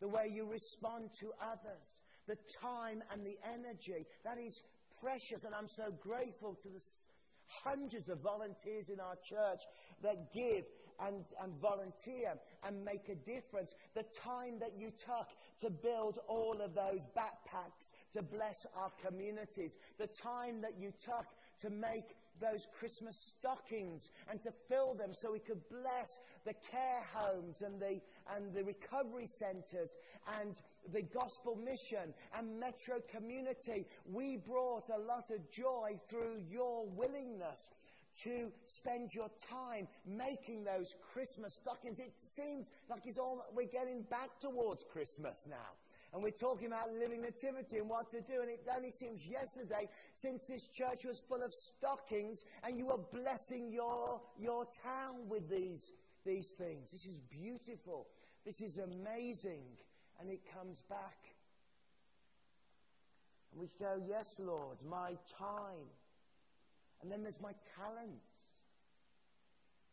the 0.00 0.08
way 0.08 0.30
you 0.32 0.44
respond 0.44 1.10
to 1.18 1.32
others, 1.40 1.96
the 2.26 2.36
time 2.60 3.02
and 3.12 3.24
the 3.24 3.38
energy. 3.54 4.04
That 4.24 4.38
is 4.38 4.62
precious, 5.02 5.44
and 5.44 5.54
I'm 5.54 5.68
so 5.68 5.92
grateful 6.00 6.58
to 6.62 6.68
the 6.68 6.80
hundreds 7.64 8.08
of 8.08 8.18
volunteers 8.20 8.88
in 8.88 9.00
our 9.00 9.16
church 9.24 9.62
that 10.02 10.32
give 10.34 10.64
and, 11.00 11.24
and 11.42 11.52
volunteer 11.60 12.34
and 12.64 12.84
make 12.84 13.08
a 13.08 13.14
difference. 13.14 13.74
The 13.94 14.04
time 14.18 14.58
that 14.60 14.72
you 14.76 14.90
took 15.04 15.28
to 15.60 15.70
build 15.70 16.18
all 16.28 16.60
of 16.62 16.74
those 16.74 17.00
backpacks 17.16 17.90
to 18.14 18.22
bless 18.22 18.66
our 18.76 18.90
communities, 19.04 19.72
the 19.98 20.06
time 20.06 20.60
that 20.60 20.74
you 20.78 20.92
took 21.04 21.26
to 21.60 21.70
make 21.70 22.16
those 22.40 22.66
Christmas 22.78 23.16
stockings 23.16 24.10
and 24.30 24.42
to 24.42 24.50
fill 24.68 24.94
them 24.94 25.12
so 25.12 25.32
we 25.32 25.38
could 25.38 25.60
bless 25.70 26.20
the 26.44 26.54
care 26.70 27.02
homes 27.14 27.62
and 27.62 27.80
the, 27.80 28.00
and 28.34 28.54
the 28.54 28.64
recovery 28.64 29.26
centres 29.26 29.96
and 30.40 30.56
the 30.92 31.02
gospel 31.02 31.56
mission 31.56 32.12
and 32.36 32.60
metro 32.60 32.96
community. 33.10 33.86
We 34.10 34.36
brought 34.36 34.90
a 34.90 35.00
lot 35.00 35.30
of 35.30 35.50
joy 35.50 35.98
through 36.08 36.42
your 36.50 36.86
willingness 36.86 37.70
to 38.24 38.50
spend 38.64 39.14
your 39.14 39.30
time 39.50 39.88
making 40.06 40.64
those 40.64 40.94
Christmas 41.12 41.54
stockings. 41.54 41.98
It 41.98 42.14
seems 42.20 42.70
like 42.88 43.02
it's 43.06 43.18
all, 43.18 43.44
we're 43.54 43.66
getting 43.66 44.02
back 44.02 44.38
towards 44.40 44.84
Christmas 44.84 45.44
now. 45.48 45.74
And 46.12 46.22
we're 46.22 46.30
talking 46.30 46.68
about 46.68 46.94
living 46.94 47.20
nativity 47.20 47.78
and 47.78 47.88
what 47.88 48.10
to 48.12 48.20
do. 48.20 48.40
And 48.40 48.50
it 48.50 48.66
only 48.74 48.90
seems 48.90 49.26
yesterday 49.26 49.88
since 50.14 50.44
this 50.44 50.66
church 50.68 51.04
was 51.04 51.20
full 51.28 51.42
of 51.42 51.52
stockings 51.52 52.44
and 52.64 52.78
you 52.78 52.86
were 52.86 53.00
blessing 53.12 53.70
your, 53.70 54.20
your 54.38 54.66
town 54.82 55.28
with 55.28 55.50
these, 55.50 55.92
these 56.24 56.46
things. 56.56 56.88
This 56.90 57.04
is 57.04 57.20
beautiful. 57.30 58.06
This 58.46 58.60
is 58.60 58.78
amazing. 58.78 59.64
And 60.18 60.30
it 60.30 60.40
comes 60.54 60.82
back. 60.88 61.18
And 63.52 63.60
we 63.60 63.68
go, 63.78 64.00
Yes, 64.08 64.36
Lord, 64.38 64.78
my 64.88 65.16
time. 65.38 65.90
And 67.02 67.10
then 67.10 67.22
there's 67.22 67.40
my 67.40 67.52
talents. 67.76 68.26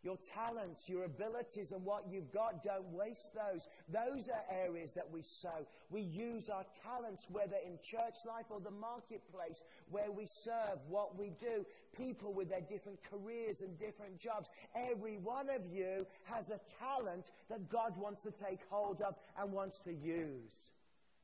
Your 0.04 0.18
talents, 0.36 0.90
your 0.90 1.06
abilities, 1.06 1.72
and 1.72 1.82
what 1.86 2.04
you've 2.12 2.30
got, 2.34 2.62
don't 2.62 2.92
waste 2.92 3.30
those. 3.34 3.62
Those 3.88 4.28
are 4.28 4.44
areas 4.52 4.92
that 4.96 5.10
we 5.10 5.22
sow. 5.22 5.66
We 5.90 6.02
use 6.02 6.50
our 6.50 6.66
talents, 6.84 7.26
whether 7.30 7.56
in 7.66 7.80
church 7.82 8.16
life 8.28 8.48
or 8.50 8.60
the 8.60 8.72
marketplace, 8.72 9.64
where 9.90 10.12
we 10.12 10.26
serve, 10.26 10.80
what 10.90 11.18
we 11.18 11.32
do, 11.40 11.66
people 11.96 12.34
with 12.34 12.50
their 12.50 12.68
different 12.68 13.00
careers 13.10 13.62
and 13.62 13.80
different 13.80 14.20
jobs. 14.20 14.50
Every 14.76 15.20
one 15.20 15.50
of 15.50 15.66
you 15.72 16.00
has 16.26 16.50
a 16.50 16.60
talent 16.78 17.32
that 17.50 17.70
God 17.70 17.96
wants 17.96 18.22
to 18.24 18.32
take 18.32 18.60
hold 18.70 19.02
of 19.04 19.16
and 19.40 19.54
wants 19.54 19.80
to 19.86 19.94
use. 19.94 20.52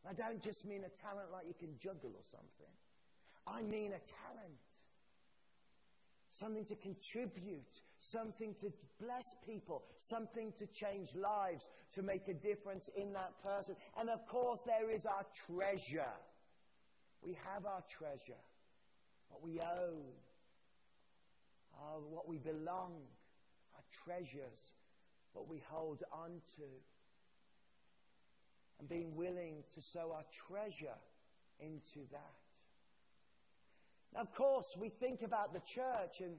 I 0.07 0.13
don't 0.13 0.41
just 0.41 0.63
mean 0.65 0.85
a 0.85 1.09
talent 1.09 1.33
like 1.33 1.45
you 1.47 1.55
can 1.59 1.75
juggle 1.83 2.15
or 2.15 2.23
something. 2.31 2.71
I 3.45 3.61
mean 3.63 3.91
a 3.91 3.99
talent 4.07 4.55
something 6.39 6.65
to 6.65 6.75
contribute, 6.75 7.81
something 7.97 8.55
to 8.61 8.71
bless 8.99 9.25
people, 9.45 9.83
something 9.99 10.53
to 10.57 10.65
change 10.67 11.09
lives, 11.15 11.67
to 11.95 12.01
make 12.01 12.27
a 12.29 12.33
difference 12.33 12.89
in 12.95 13.11
that 13.13 13.33
person. 13.43 13.75
And 13.99 14.09
of 14.09 14.25
course, 14.27 14.59
there 14.65 14.89
is 14.89 15.05
our 15.05 15.25
treasure. 15.47 16.13
We 17.21 17.37
have 17.53 17.65
our 17.65 17.83
treasure, 17.89 18.39
what 19.27 19.43
we 19.43 19.59
own, 19.59 20.03
what 22.09 22.27
we 22.27 22.37
belong, 22.37 23.01
our 23.75 23.83
treasures, 24.05 24.73
what 25.33 25.47
we 25.49 25.61
hold 25.69 26.03
on 26.11 26.41
to. 26.57 26.63
And 28.79 28.87
being 28.87 29.13
willing 29.15 29.63
to 29.75 29.81
sow 29.81 30.13
our 30.15 30.23
treasure 30.47 30.97
into 31.59 32.07
that. 32.11 32.48
Of 34.15 34.33
course, 34.33 34.67
we 34.77 34.89
think 34.89 35.21
about 35.21 35.53
the 35.53 35.61
church, 35.61 36.21
and 36.21 36.35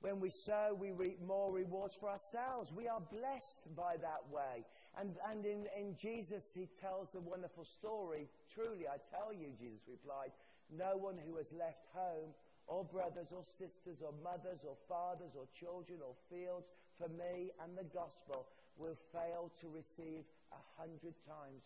when 0.00 0.20
we 0.20 0.30
sow, 0.30 0.76
we 0.78 0.90
reap 0.90 1.20
more 1.24 1.52
rewards 1.52 1.94
for 1.98 2.10
ourselves. 2.10 2.72
We 2.72 2.88
are 2.88 3.00
blessed 3.00 3.74
by 3.76 3.96
that 4.00 4.22
way. 4.30 4.64
And, 4.98 5.14
and 5.30 5.44
in, 5.44 5.66
in 5.78 5.96
Jesus, 5.96 6.50
he 6.54 6.68
tells 6.80 7.10
the 7.10 7.20
wonderful 7.20 7.64
story. 7.64 8.28
Truly, 8.52 8.86
I 8.88 8.98
tell 9.10 9.32
you, 9.32 9.48
Jesus 9.58 9.82
replied, 9.88 10.32
no 10.70 10.96
one 10.96 11.16
who 11.26 11.36
has 11.36 11.46
left 11.52 11.86
home, 11.94 12.30
or 12.66 12.84
brothers, 12.84 13.28
or 13.30 13.44
sisters, 13.58 13.98
or 14.00 14.12
mothers, 14.24 14.60
or 14.66 14.76
fathers, 14.88 15.32
or 15.36 15.46
children, 15.58 15.98
or 16.00 16.14
fields 16.30 16.66
for 17.02 17.08
me 17.08 17.50
and 17.62 17.76
the 17.76 17.88
gospel 17.90 18.46
will 18.78 18.96
fail 19.10 19.50
to 19.60 19.66
receive 19.68 20.24
a 20.52 20.62
hundred 20.78 21.14
times 21.26 21.62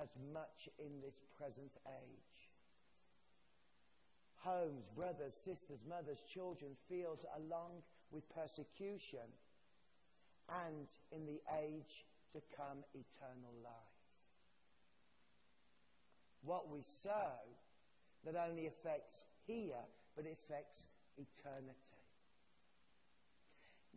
as 0.00 0.08
much 0.32 0.68
in 0.78 1.00
this 1.00 1.18
present 1.38 1.72
age 1.88 2.35
homes, 4.46 4.86
brothers, 4.94 5.34
sisters, 5.34 5.80
mothers, 5.88 6.22
children, 6.32 6.70
fields, 6.88 7.24
along 7.36 7.82
with 8.12 8.22
persecution, 8.30 9.26
and 10.66 10.86
in 11.10 11.26
the 11.26 11.40
age 11.58 12.06
to 12.32 12.40
come, 12.56 12.78
eternal 12.94 13.52
life. 13.64 13.72
What 16.44 16.70
we 16.70 16.82
sow 17.02 17.42
not 18.24 18.36
only 18.48 18.66
affects 18.68 19.24
here, 19.46 19.82
but 20.14 20.24
it 20.24 20.38
affects 20.44 20.86
eternity. 21.16 21.74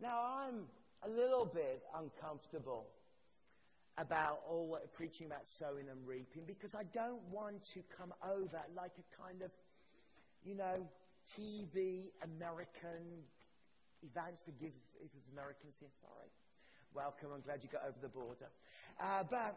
Now, 0.02 0.18
I'm 0.38 0.66
a 1.04 1.08
little 1.08 1.44
bit 1.44 1.82
uncomfortable 1.96 2.88
about 3.98 4.40
all 4.48 4.78
preaching 4.94 5.26
about 5.26 5.46
sowing 5.46 5.88
and 5.90 6.06
reaping 6.06 6.42
because 6.46 6.74
I 6.74 6.84
don't 6.92 7.20
want 7.30 7.64
to 7.74 7.80
come 7.96 8.14
over 8.24 8.60
like 8.74 8.92
a 8.98 9.22
kind 9.22 9.42
of 9.42 9.50
you 10.44 10.54
know, 10.54 10.74
TV 11.38 12.10
American 12.24 13.24
events. 14.02 14.42
Forgive 14.44 14.72
if 15.02 15.10
it's 15.16 15.28
Americans 15.32 15.74
here, 15.78 15.88
sorry. 16.00 16.30
Welcome, 16.94 17.28
I'm 17.34 17.40
glad 17.40 17.60
you 17.62 17.68
got 17.68 17.82
over 17.82 17.98
the 18.00 18.08
border. 18.08 18.50
Uh, 19.00 19.22
but 19.30 19.56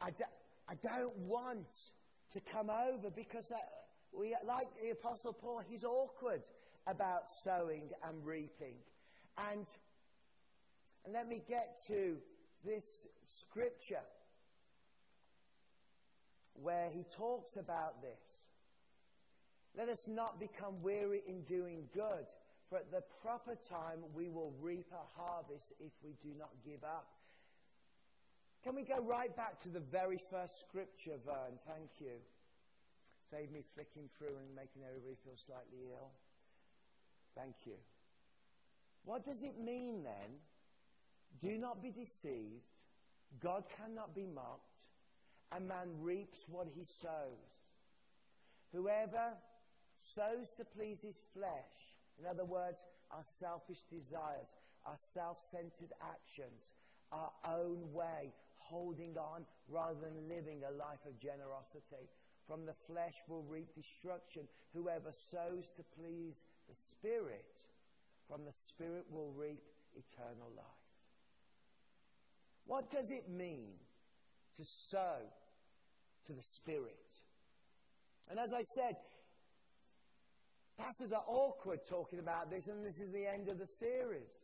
I, 0.00 0.10
do, 0.10 0.24
I 0.68 0.74
don't 0.82 1.16
want 1.18 1.90
to 2.32 2.40
come 2.40 2.70
over 2.70 3.10
because 3.10 3.52
uh, 3.52 3.56
we, 4.18 4.34
like 4.46 4.68
the 4.82 4.90
Apostle 4.90 5.32
Paul, 5.32 5.62
he's 5.68 5.84
awkward 5.84 6.42
about 6.86 7.30
sowing 7.44 7.90
and 8.08 8.24
reaping. 8.24 8.74
And, 9.50 9.66
and 11.04 11.12
let 11.12 11.28
me 11.28 11.42
get 11.46 11.80
to 11.88 12.16
this 12.64 13.06
scripture 13.24 14.04
where 16.54 16.88
he 16.90 17.04
talks 17.16 17.56
about 17.56 18.00
this. 18.02 18.31
Let 19.76 19.88
us 19.88 20.06
not 20.06 20.38
become 20.38 20.82
weary 20.82 21.22
in 21.26 21.42
doing 21.42 21.84
good, 21.94 22.26
for 22.68 22.76
at 22.76 22.90
the 22.90 23.02
proper 23.22 23.56
time 23.68 24.00
we 24.14 24.28
will 24.28 24.52
reap 24.60 24.86
a 24.92 25.20
harvest 25.20 25.72
if 25.80 25.92
we 26.04 26.14
do 26.22 26.36
not 26.38 26.50
give 26.64 26.84
up. 26.84 27.08
Can 28.64 28.76
we 28.76 28.82
go 28.82 28.96
right 29.02 29.34
back 29.34 29.60
to 29.62 29.68
the 29.68 29.80
very 29.80 30.20
first 30.30 30.60
scripture, 30.60 31.18
Vern? 31.26 31.58
Thank 31.66 31.90
you. 31.98 32.20
Save 33.30 33.50
me 33.50 33.62
flicking 33.74 34.08
through 34.16 34.36
and 34.36 34.54
making 34.54 34.82
everybody 34.86 35.16
feel 35.24 35.36
slightly 35.46 35.88
ill. 35.90 36.10
Thank 37.34 37.54
you. 37.64 37.76
What 39.04 39.24
does 39.24 39.42
it 39.42 39.64
mean 39.64 40.04
then? 40.04 40.38
Do 41.42 41.58
not 41.58 41.82
be 41.82 41.90
deceived. 41.90 42.68
God 43.42 43.64
cannot 43.76 44.14
be 44.14 44.26
mocked. 44.26 44.68
A 45.56 45.60
man 45.60 45.88
reaps 46.00 46.38
what 46.48 46.68
he 46.72 46.84
sows. 46.84 47.50
Whoever 48.72 49.32
sows 50.02 50.52
to 50.58 50.64
please 50.64 50.98
his 51.02 51.22
flesh. 51.32 51.74
In 52.18 52.26
other 52.26 52.44
words, 52.44 52.84
our 53.10 53.24
selfish 53.38 53.82
desires, 53.90 54.50
our 54.84 54.98
self 55.14 55.38
centered 55.50 55.94
actions, 56.02 56.74
our 57.10 57.30
own 57.46 57.92
way, 57.92 58.32
holding 58.58 59.16
on 59.16 59.44
rather 59.68 60.00
than 60.00 60.28
living 60.28 60.62
a 60.64 60.72
life 60.72 61.04
of 61.06 61.18
generosity. 61.20 62.10
From 62.46 62.66
the 62.66 62.74
flesh 62.86 63.14
will 63.28 63.44
reap 63.44 63.68
destruction. 63.74 64.42
Whoever 64.74 65.12
sows 65.12 65.70
to 65.76 65.82
please 65.96 66.34
the 66.68 66.74
Spirit, 66.74 67.54
from 68.28 68.44
the 68.44 68.52
Spirit 68.52 69.04
will 69.10 69.32
reap 69.32 69.62
eternal 69.94 70.50
life. 70.56 70.82
What 72.66 72.90
does 72.90 73.10
it 73.10 73.28
mean 73.28 73.74
to 74.56 74.64
sow 74.64 75.18
to 76.26 76.32
the 76.32 76.42
Spirit? 76.42 76.96
And 78.30 78.38
as 78.38 78.52
I 78.52 78.62
said, 78.74 78.94
pastors 80.82 81.12
are 81.12 81.24
awkward 81.26 81.80
talking 81.88 82.18
about 82.18 82.50
this, 82.50 82.66
and 82.66 82.84
this 82.84 82.98
is 82.98 83.12
the 83.12 83.26
end 83.26 83.48
of 83.48 83.58
the 83.58 83.66
series. 83.66 84.34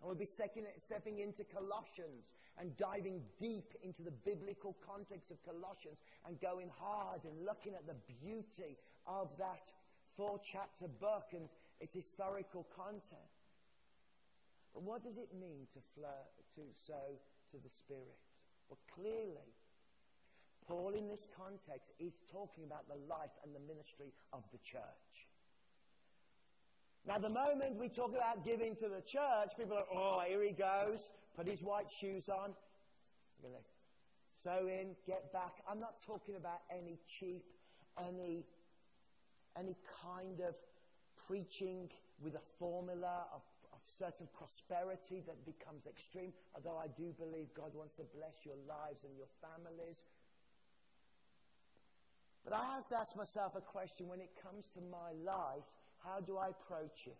And 0.00 0.06
we'll 0.06 0.14
be 0.14 0.26
stepping, 0.26 1.18
into 1.18 1.44
Colossians 1.44 2.34
and 2.60 2.76
diving 2.76 3.22
deep 3.40 3.72
into 3.82 4.02
the 4.02 4.12
biblical 4.12 4.76
context 4.86 5.30
of 5.30 5.42
Colossians 5.44 5.98
and 6.26 6.40
going 6.40 6.70
hard 6.78 7.24
and 7.24 7.44
looking 7.44 7.74
at 7.74 7.86
the 7.86 7.96
beauty 8.24 8.76
of 9.06 9.28
that 9.38 9.72
four 10.16 10.38
chapter 10.44 10.86
book 11.00 11.32
and 11.32 11.48
its 11.80 11.94
historical 11.94 12.66
content. 12.76 13.32
But 14.74 14.82
what 14.82 15.02
does 15.02 15.16
it 15.16 15.30
mean 15.40 15.66
to, 15.72 15.80
flow, 15.94 16.22
to 16.54 16.62
sow 16.86 17.18
to 17.50 17.56
the 17.56 17.70
Spirit? 17.70 18.18
Well, 18.68 18.78
clearly, 18.94 19.50
Paul 20.68 20.92
in 20.92 21.08
this 21.08 21.26
context 21.34 21.88
is 21.98 22.12
talking 22.30 22.64
about 22.64 22.86
the 22.88 23.00
life 23.08 23.32
and 23.42 23.54
the 23.56 23.60
ministry 23.60 24.12
of 24.34 24.44
the 24.52 24.58
church. 24.58 25.08
Now, 27.06 27.16
the 27.16 27.30
moment 27.30 27.80
we 27.80 27.88
talk 27.88 28.12
about 28.14 28.44
giving 28.44 28.76
to 28.76 28.88
the 28.88 29.00
church, 29.00 29.56
people 29.56 29.78
are, 29.78 29.88
oh, 29.90 30.20
here 30.28 30.44
he 30.44 30.52
goes, 30.52 31.08
put 31.34 31.48
his 31.48 31.62
white 31.62 31.88
shoes 31.88 32.28
on. 32.28 32.52
Going 33.40 33.54
to 33.54 33.64
sow 34.44 34.68
in, 34.68 34.92
get 35.06 35.32
back. 35.32 35.64
I'm 35.64 35.80
not 35.80 36.04
talking 36.04 36.36
about 36.36 36.60
any 36.70 36.98
cheap, 37.08 37.44
any, 37.96 38.44
any 39.56 39.74
kind 40.04 40.40
of 40.40 40.54
preaching 41.26 41.88
with 42.20 42.34
a 42.34 42.44
formula 42.58 43.24
of, 43.32 43.40
of 43.72 43.80
certain 43.98 44.28
prosperity 44.36 45.24
that 45.24 45.40
becomes 45.46 45.86
extreme, 45.88 46.32
although 46.54 46.76
I 46.76 46.88
do 46.92 47.14
believe 47.16 47.46
God 47.56 47.72
wants 47.72 47.94
to 47.96 48.04
bless 48.12 48.44
your 48.44 48.58
lives 48.68 49.00
and 49.08 49.16
your 49.16 49.32
families. 49.40 49.96
But 52.48 52.64
I 52.64 52.76
have 52.76 52.88
to 52.88 52.96
ask 52.96 53.14
myself 53.14 53.52
a 53.56 53.60
question 53.60 54.08
when 54.08 54.20
it 54.20 54.30
comes 54.42 54.64
to 54.72 54.80
my 54.80 55.12
life 55.20 55.68
how 55.98 56.20
do 56.20 56.38
I 56.38 56.48
approach 56.48 57.04
it? 57.06 57.18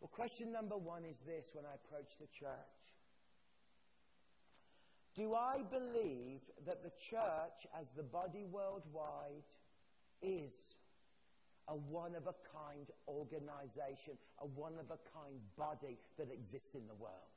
Well, 0.00 0.10
question 0.12 0.50
number 0.50 0.76
one 0.76 1.04
is 1.04 1.16
this 1.24 1.44
when 1.52 1.64
I 1.64 1.74
approach 1.74 2.10
the 2.18 2.26
church 2.26 2.82
Do 5.14 5.34
I 5.34 5.62
believe 5.70 6.40
that 6.66 6.82
the 6.82 6.90
church, 6.98 7.62
as 7.78 7.86
the 7.96 8.02
body 8.02 8.44
worldwide, 8.50 9.46
is 10.20 10.52
a 11.68 11.76
one 11.76 12.16
of 12.16 12.26
a 12.26 12.34
kind 12.50 12.90
organization, 13.06 14.18
a 14.40 14.46
one 14.46 14.74
of 14.80 14.90
a 14.90 14.98
kind 15.14 15.38
body 15.56 15.96
that 16.18 16.32
exists 16.32 16.74
in 16.74 16.88
the 16.88 16.94
world? 16.94 17.35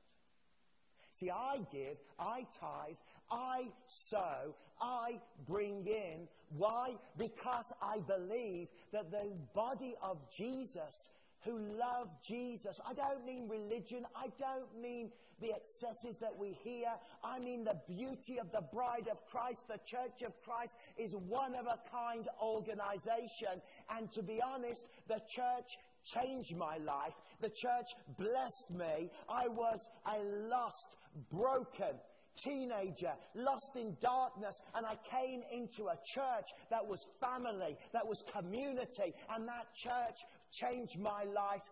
See, 1.19 1.29
I 1.29 1.57
give, 1.71 1.97
I 2.17 2.45
tithe, 2.59 2.95
I 3.29 3.67
sow, 3.87 4.55
I 4.81 5.19
bring 5.47 5.85
in. 5.85 6.27
Why? 6.57 6.95
Because 7.17 7.73
I 7.81 7.99
believe 7.99 8.67
that 8.93 9.11
the 9.11 9.31
body 9.53 9.95
of 10.01 10.17
Jesus 10.35 11.09
who 11.45 11.57
love 11.77 12.09
Jesus. 12.25 12.79
I 12.85 12.93
don't 12.93 13.25
mean 13.25 13.47
religion. 13.47 14.05
I 14.15 14.27
don't 14.37 14.81
mean 14.81 15.09
the 15.41 15.53
excesses 15.53 16.17
that 16.17 16.37
we 16.37 16.57
hear. 16.63 16.89
I 17.23 17.39
mean 17.39 17.63
the 17.63 17.79
beauty 17.87 18.39
of 18.39 18.51
the 18.51 18.63
bride 18.73 19.07
of 19.09 19.25
Christ. 19.25 19.61
The 19.67 19.79
church 19.85 20.21
of 20.25 20.33
Christ 20.43 20.73
is 20.97 21.15
one 21.15 21.55
of 21.55 21.65
a 21.65 21.79
kind 21.89 22.27
organization. 22.41 23.61
And 23.95 24.11
to 24.11 24.21
be 24.21 24.41
honest, 24.41 24.85
the 25.07 25.21
church 25.33 25.77
changed 26.03 26.55
my 26.57 26.77
life. 26.77 27.13
The 27.41 27.49
church 27.49 27.95
blessed 28.17 28.71
me. 28.71 29.09
I 29.29 29.47
was 29.47 29.79
a 30.05 30.19
lost, 30.49 30.87
broken, 31.31 31.97
teenager, 32.43 33.13
lost 33.35 33.75
in 33.75 33.95
darkness, 34.01 34.55
and 34.75 34.85
I 34.85 34.95
came 35.09 35.41
into 35.51 35.87
a 35.87 35.97
church 36.13 36.47
that 36.69 36.85
was 36.85 36.99
family, 37.19 37.77
that 37.93 38.05
was 38.05 38.23
community, 38.31 39.13
and 39.35 39.47
that 39.47 39.67
church 39.75 40.19
changed 40.51 40.99
my 40.99 41.23
life 41.23 41.65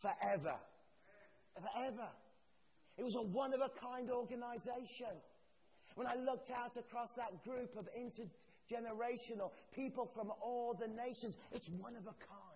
forever. 0.00 0.58
Forever. 1.54 2.08
It 2.98 3.04
was 3.04 3.14
a 3.16 3.22
one 3.22 3.54
of 3.54 3.60
a 3.60 3.70
kind 3.80 4.10
organization. 4.10 5.16
When 5.94 6.06
I 6.06 6.14
looked 6.14 6.50
out 6.50 6.76
across 6.76 7.12
that 7.16 7.42
group 7.44 7.76
of 7.76 7.88
intergenerational 7.96 9.50
people 9.74 10.10
from 10.14 10.30
all 10.40 10.74
the 10.78 10.88
nations, 10.88 11.36
it's 11.52 11.68
one 11.78 11.96
of 11.96 12.02
a 12.02 12.16
kind. 12.24 12.52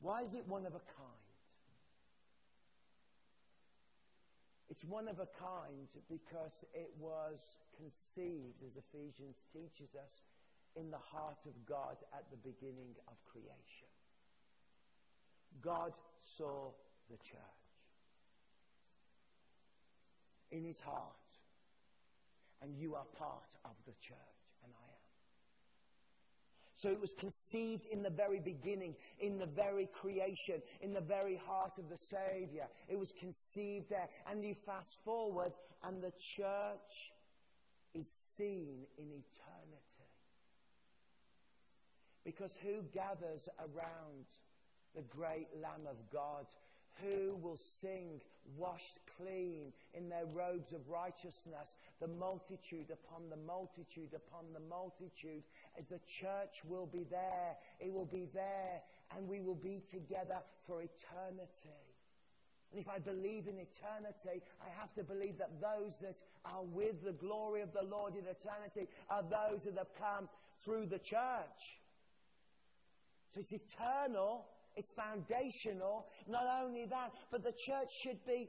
Why 0.00 0.20
is 0.22 0.34
it 0.34 0.46
one 0.46 0.66
of 0.66 0.74
a 0.74 0.78
kind? 0.78 1.25
It's 4.76 4.84
one 4.84 5.08
of 5.08 5.20
a 5.20 5.28
kind 5.40 5.88
because 6.10 6.52
it 6.74 6.90
was 7.00 7.40
conceived, 7.80 8.60
as 8.60 8.76
Ephesians 8.76 9.36
teaches 9.50 9.88
us, 9.96 10.12
in 10.76 10.90
the 10.90 10.98
heart 10.98 11.40
of 11.46 11.54
God 11.64 11.96
at 12.12 12.24
the 12.30 12.36
beginning 12.36 12.92
of 13.08 13.14
creation. 13.24 13.88
God 15.62 15.94
saw 16.36 16.72
the 17.08 17.16
church 17.16 17.40
in 20.52 20.62
his 20.62 20.78
heart, 20.80 21.16
and 22.60 22.76
you 22.76 22.92
are 22.94 23.06
part 23.18 23.48
of 23.64 23.72
the 23.86 23.94
church. 24.06 24.35
So 26.86 26.92
it 26.92 27.00
was 27.00 27.14
conceived 27.18 27.86
in 27.90 28.04
the 28.04 28.10
very 28.10 28.38
beginning, 28.38 28.94
in 29.18 29.38
the 29.38 29.46
very 29.60 29.88
creation, 29.92 30.62
in 30.80 30.92
the 30.92 31.00
very 31.00 31.34
heart 31.34 31.72
of 31.78 31.88
the 31.88 31.96
Savior. 31.96 32.68
It 32.88 32.96
was 32.96 33.10
conceived 33.10 33.90
there. 33.90 34.08
And 34.30 34.44
you 34.44 34.54
fast 34.54 34.96
forward, 35.04 35.50
and 35.82 36.00
the 36.00 36.12
church 36.12 37.10
is 37.92 38.06
seen 38.08 38.86
in 38.98 39.06
eternity. 39.06 40.12
Because 42.24 42.56
who 42.62 42.82
gathers 42.94 43.48
around 43.58 44.26
the 44.94 45.02
great 45.02 45.48
Lamb 45.60 45.88
of 45.90 45.96
God? 46.12 46.46
Who 47.02 47.36
will 47.36 47.58
sing 47.80 48.20
washed 48.56 49.00
clean 49.16 49.72
in 49.94 50.08
their 50.08 50.26
robes 50.34 50.72
of 50.72 50.88
righteousness, 50.88 51.68
the 52.00 52.08
multitude 52.08 52.90
upon 52.90 53.28
the 53.30 53.36
multitude 53.36 54.14
upon 54.14 54.52
the 54.52 54.60
multitude, 54.60 55.42
the 55.90 56.00
church 56.06 56.62
will 56.64 56.86
be 56.86 57.04
there. 57.10 57.56
It 57.80 57.92
will 57.92 58.06
be 58.06 58.28
there, 58.32 58.80
and 59.16 59.28
we 59.28 59.40
will 59.40 59.54
be 59.56 59.82
together 59.90 60.40
for 60.66 60.82
eternity. 60.82 61.86
And 62.72 62.80
if 62.80 62.88
I 62.88 62.98
believe 62.98 63.46
in 63.46 63.58
eternity, 63.58 64.42
I 64.60 64.68
have 64.78 64.92
to 64.94 65.04
believe 65.04 65.38
that 65.38 65.60
those 65.60 65.92
that 66.02 66.16
are 66.44 66.64
with 66.64 67.04
the 67.04 67.12
glory 67.12 67.62
of 67.62 67.72
the 67.72 67.86
Lord 67.86 68.14
in 68.14 68.24
eternity 68.24 68.88
are 69.08 69.22
those 69.22 69.62
that 69.64 69.76
have 69.78 69.94
come 69.98 70.28
through 70.64 70.86
the 70.86 70.98
church. 70.98 71.80
So 73.32 73.40
it's 73.40 73.52
eternal 73.52 74.46
it's 74.76 74.92
foundational. 74.92 76.06
Not 76.28 76.44
only 76.62 76.86
that, 76.86 77.12
but 77.32 77.42
the 77.42 77.52
church 77.52 77.90
should 78.02 78.24
be, 78.26 78.48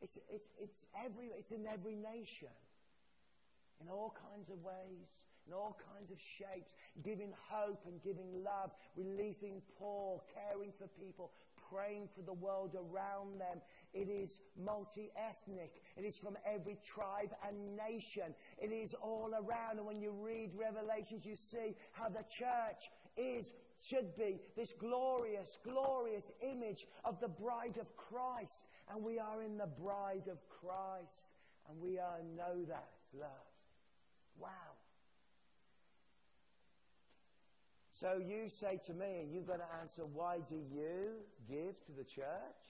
it's, 0.00 0.18
it's, 0.28 0.50
it's, 0.60 0.84
every, 1.04 1.30
it's 1.36 1.50
in 1.50 1.66
every 1.66 1.96
nation. 1.96 2.52
In 3.80 3.88
all 3.88 4.14
kinds 4.30 4.50
of 4.50 4.62
ways, 4.62 5.08
in 5.46 5.52
all 5.52 5.76
kinds 5.94 6.10
of 6.12 6.18
shapes, 6.38 6.70
giving 7.02 7.32
hope 7.50 7.82
and 7.86 8.00
giving 8.02 8.44
love, 8.44 8.70
relieving 8.96 9.60
poor, 9.78 10.20
caring 10.30 10.72
for 10.78 10.86
people, 11.00 11.32
praying 11.72 12.08
for 12.14 12.22
the 12.22 12.32
world 12.32 12.76
around 12.76 13.40
them. 13.40 13.60
It 13.94 14.08
is 14.08 14.38
multi 14.56 15.10
ethnic. 15.16 15.82
It 15.96 16.04
is 16.04 16.16
from 16.22 16.36
every 16.46 16.78
tribe 16.84 17.32
and 17.46 17.76
nation. 17.76 18.34
It 18.58 18.70
is 18.70 18.94
all 19.02 19.32
around. 19.32 19.78
And 19.78 19.86
when 19.86 20.00
you 20.00 20.12
read 20.12 20.50
Revelations, 20.54 21.24
you 21.24 21.34
see 21.34 21.74
how 21.92 22.08
the 22.08 22.24
church 22.30 22.82
is 23.16 23.46
should 23.82 24.16
be 24.16 24.38
this 24.56 24.72
glorious, 24.78 25.58
glorious 25.66 26.30
image 26.40 26.86
of 27.04 27.20
the 27.20 27.28
bride 27.28 27.78
of 27.80 27.96
Christ. 27.96 28.62
And 28.92 29.04
we 29.04 29.18
are 29.18 29.42
in 29.42 29.58
the 29.58 29.66
bride 29.66 30.28
of 30.30 30.38
Christ. 30.48 31.26
And 31.68 31.80
we 31.80 31.98
are 31.98 32.18
know 32.36 32.64
that 32.68 32.88
love. 33.12 33.28
Wow. 34.38 34.48
So 38.00 38.18
you 38.18 38.48
say 38.48 38.80
to 38.86 38.92
me, 38.94 39.20
and 39.22 39.32
you've 39.32 39.46
got 39.46 39.58
to 39.58 39.80
answer, 39.80 40.02
why 40.02 40.38
do 40.48 40.56
you 40.56 41.22
give 41.48 41.78
to 41.86 41.92
the 41.96 42.04
church? 42.04 42.62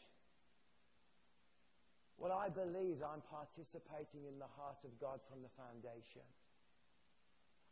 Well, 2.19 2.33
I 2.33 2.49
believe 2.49 3.01
I'm 3.03 3.23
participating 3.33 4.29
in 4.29 4.39
the 4.39 4.51
heart 4.57 4.77
of 4.85 4.93
God 5.01 5.21
from 5.29 5.43
the 5.43 5.49
foundation. 5.57 6.23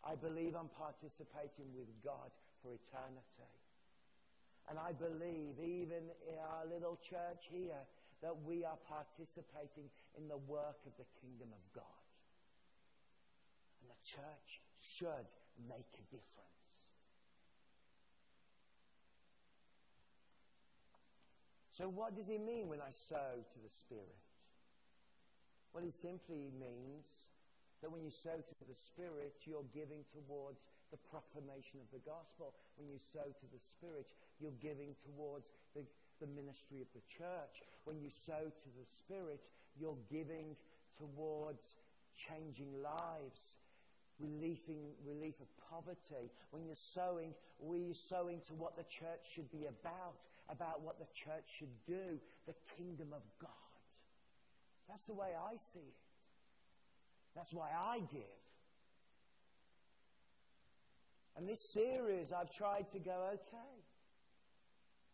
I 0.02 0.16
believe 0.16 0.56
I'm 0.56 0.72
participating 0.72 1.68
with 1.76 1.86
God 2.02 2.32
for 2.62 2.72
eternity. 2.72 3.50
And 4.68 4.78
I 4.78 4.92
believe, 4.92 5.58
even 5.58 6.06
in 6.28 6.38
our 6.38 6.64
little 6.66 6.98
church 7.02 7.50
here, 7.50 7.82
that 8.22 8.36
we 8.44 8.64
are 8.64 8.78
participating 8.86 9.88
in 10.16 10.28
the 10.28 10.36
work 10.36 10.78
of 10.86 10.92
the 10.98 11.08
kingdom 11.20 11.48
of 11.50 11.62
God. 11.74 12.04
And 13.80 13.90
the 13.90 14.00
church 14.04 14.60
should 14.80 15.26
make 15.68 15.88
a 15.96 16.04
difference. 16.12 16.40
So, 21.72 21.88
what 21.88 22.14
does 22.14 22.26
he 22.26 22.36
mean 22.36 22.68
when 22.68 22.80
I 22.80 22.92
sow 23.08 23.40
to 23.40 23.58
the 23.64 23.72
Spirit? 23.72 24.20
Well, 25.72 25.82
it 25.82 25.94
simply 25.94 26.52
means 26.60 27.08
that 27.80 27.90
when 27.90 28.02
you 28.02 28.10
sow 28.10 28.36
to 28.36 28.64
the 28.68 28.76
Spirit, 28.92 29.32
you're 29.46 29.64
giving 29.72 30.04
towards 30.12 30.60
the 30.90 31.00
proclamation 31.10 31.78
of 31.80 31.88
the 31.94 32.02
gospel. 32.02 32.54
When 32.76 32.90
you 32.90 32.98
sow 32.98 33.24
to 33.24 33.46
the 33.50 33.62
Spirit, 33.62 34.06
you're 34.38 34.56
giving 34.60 34.94
towards 35.06 35.46
the, 35.74 35.82
the 36.20 36.26
ministry 36.26 36.82
of 36.82 36.90
the 36.94 37.04
church. 37.06 37.62
When 37.84 38.00
you 38.00 38.10
sow 38.26 38.50
to 38.50 38.70
the 38.76 38.86
Spirit, 38.98 39.40
you're 39.78 39.98
giving 40.10 40.56
towards 40.98 41.62
changing 42.18 42.82
lives, 42.82 43.40
relieving, 44.18 44.92
relief 45.06 45.34
of 45.40 45.48
poverty. 45.70 46.28
When 46.50 46.64
you're 46.66 46.84
sowing, 46.94 47.32
we're 47.58 47.94
sowing 47.94 48.40
to 48.48 48.54
what 48.54 48.76
the 48.76 48.84
church 48.84 49.24
should 49.34 49.50
be 49.50 49.66
about, 49.66 50.18
about 50.48 50.82
what 50.82 50.98
the 50.98 51.08
church 51.14 51.46
should 51.58 51.72
do, 51.86 52.18
the 52.46 52.54
kingdom 52.76 53.14
of 53.14 53.22
God. 53.40 53.50
That's 54.88 55.06
the 55.06 55.14
way 55.14 55.30
I 55.38 55.56
see 55.72 55.86
it. 55.86 56.00
That's 57.34 57.52
why 57.52 57.70
I 57.70 58.00
give. 58.10 58.39
And 61.40 61.48
this 61.48 61.72
series, 61.72 62.32
I've 62.36 62.52
tried 62.54 62.84
to 62.92 62.98
go, 62.98 63.16
okay. 63.32 63.72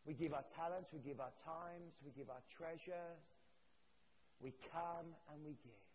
We 0.04 0.14
give 0.14 0.34
our 0.34 0.42
talents, 0.58 0.90
we 0.92 0.98
give 0.98 1.20
our 1.20 1.30
times, 1.46 1.94
we 2.04 2.10
give 2.10 2.30
our 2.30 2.42
treasures. 2.50 3.22
We 4.40 4.52
come 4.74 5.06
and 5.30 5.38
we 5.46 5.52
give. 5.62 5.86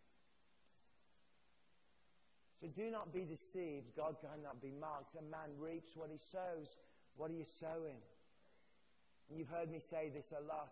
So 2.62 2.68
do 2.68 2.90
not 2.90 3.12
be 3.14 3.28
deceived. 3.28 3.92
God 4.00 4.16
cannot 4.22 4.62
be 4.62 4.72
mocked. 4.72 5.20
A 5.20 5.22
man 5.22 5.52
reaps 5.60 5.92
what 5.96 6.10
he 6.10 6.18
sows. 6.18 6.78
What 7.18 7.30
are 7.30 7.36
you 7.36 7.46
sowing? 7.60 8.00
And 9.28 9.38
you've 9.38 9.50
heard 9.50 9.70
me 9.70 9.80
say 9.84 10.12
this 10.16 10.32
a 10.32 10.42
lot. 10.48 10.72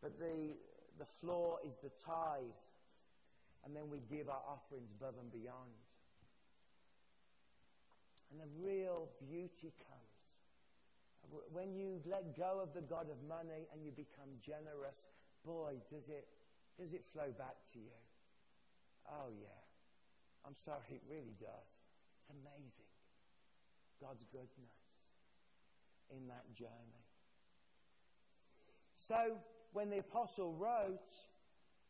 But 0.00 0.18
the, 0.18 0.56
the 0.98 1.06
floor 1.20 1.58
is 1.62 1.74
the 1.82 1.90
tithe. 2.02 2.56
And 3.66 3.76
then 3.76 3.90
we 3.90 4.00
give 4.10 4.30
our 4.30 4.42
offerings 4.48 4.88
above 4.98 5.16
and 5.20 5.30
beyond. 5.30 5.76
And 8.32 8.40
the 8.40 8.48
real 8.64 9.12
beauty 9.20 9.76
comes. 9.84 10.00
When 11.52 11.76
you 11.76 12.00
let 12.08 12.36
go 12.36 12.60
of 12.64 12.72
the 12.72 12.80
God 12.80 13.12
of 13.12 13.20
money 13.28 13.68
and 13.72 13.84
you 13.84 13.92
become 13.92 14.32
generous, 14.40 15.12
boy, 15.44 15.76
does 15.92 16.08
it, 16.08 16.26
does 16.80 16.92
it 16.92 17.04
flow 17.12 17.28
back 17.36 17.56
to 17.72 17.78
you. 17.78 18.00
Oh, 19.08 19.28
yeah. 19.36 19.62
I'm 20.46 20.56
sorry, 20.64 20.96
it 20.96 21.02
really 21.08 21.36
does. 21.40 21.68
It's 22.16 22.30
amazing. 22.32 22.92
God's 24.00 24.24
goodness 24.32 24.76
in 26.10 26.26
that 26.28 26.44
journey. 26.56 27.04
So, 28.96 29.36
when 29.72 29.90
the 29.90 29.98
apostle 29.98 30.54
wrote, 30.54 31.12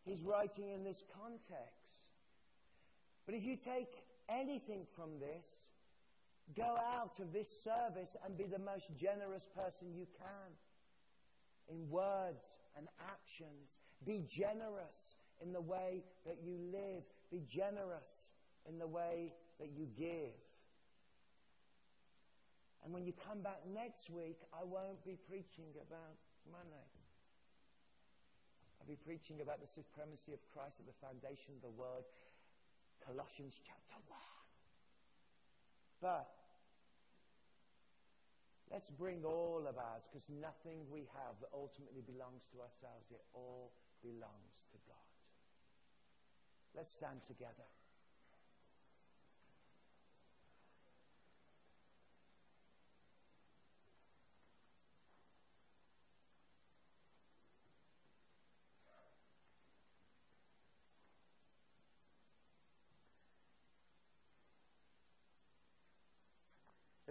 he's 0.05 0.23
writing 0.23 0.71
in 0.71 0.85
this 0.85 1.03
context. 1.15 2.03
But 3.27 3.35
if 3.35 3.45
you 3.45 3.57
take 3.57 3.89
anything 4.29 4.87
from 4.97 5.19
this, 5.21 5.47
go 6.57 6.77
out 6.95 7.19
of 7.21 7.33
this 7.33 7.49
service 7.63 8.17
and 8.25 8.37
be 8.37 8.45
the 8.45 8.59
most 8.59 8.87
generous 8.99 9.49
person 9.55 9.95
you 9.95 10.07
can 10.19 10.51
in 11.71 11.89
words 11.89 12.45
and 12.77 12.89
actions. 13.01 13.71
Be 14.05 14.25
generous 14.29 15.17
in 15.41 15.53
the 15.53 15.61
way 15.61 16.03
that 16.27 16.39
you 16.43 16.59
live. 16.73 17.03
Be 17.31 17.43
generous 17.49 18.33
in 18.69 18.79
the 18.79 18.87
way 18.87 19.33
that 19.61 19.71
you 19.71 19.87
give. 19.97 20.35
And 22.85 22.93
when 22.93 23.07
you 23.07 23.13
come 23.15 23.41
back 23.43 23.63
next 23.73 24.11
week, 24.11 24.39
I 24.53 24.65
won't 24.65 25.05
be 25.05 25.17
preaching 25.29 25.71
about 25.79 26.19
money. 26.51 26.87
I'll 28.81 28.91
be 28.91 28.99
preaching 28.99 29.41
about 29.41 29.63
the 29.63 29.71
supremacy 29.71 30.35
of 30.35 30.43
Christ 30.51 30.83
at 30.83 30.87
the 30.91 30.99
foundation 30.99 31.55
of 31.55 31.63
the 31.63 31.71
world, 31.71 32.03
Colossians 33.07 33.55
chapter 33.63 33.95
1. 34.11 34.22
But 36.03 36.27
let's 38.71 38.91
bring 38.91 39.25
all 39.25 39.65
of 39.69 39.79
ours, 39.79 40.03
because 40.11 40.27
nothing 40.29 40.83
we 40.91 41.07
have 41.15 41.39
that 41.41 41.51
ultimately 41.55 42.03
belongs 42.03 42.43
to 42.51 42.59
ourselves, 42.59 43.07
it 43.13 43.23
all 43.33 43.71
belongs 44.03 44.67
to 44.73 44.79
God. 44.89 45.07
Let's 46.75 46.93
stand 46.93 47.23
together. 47.25 47.71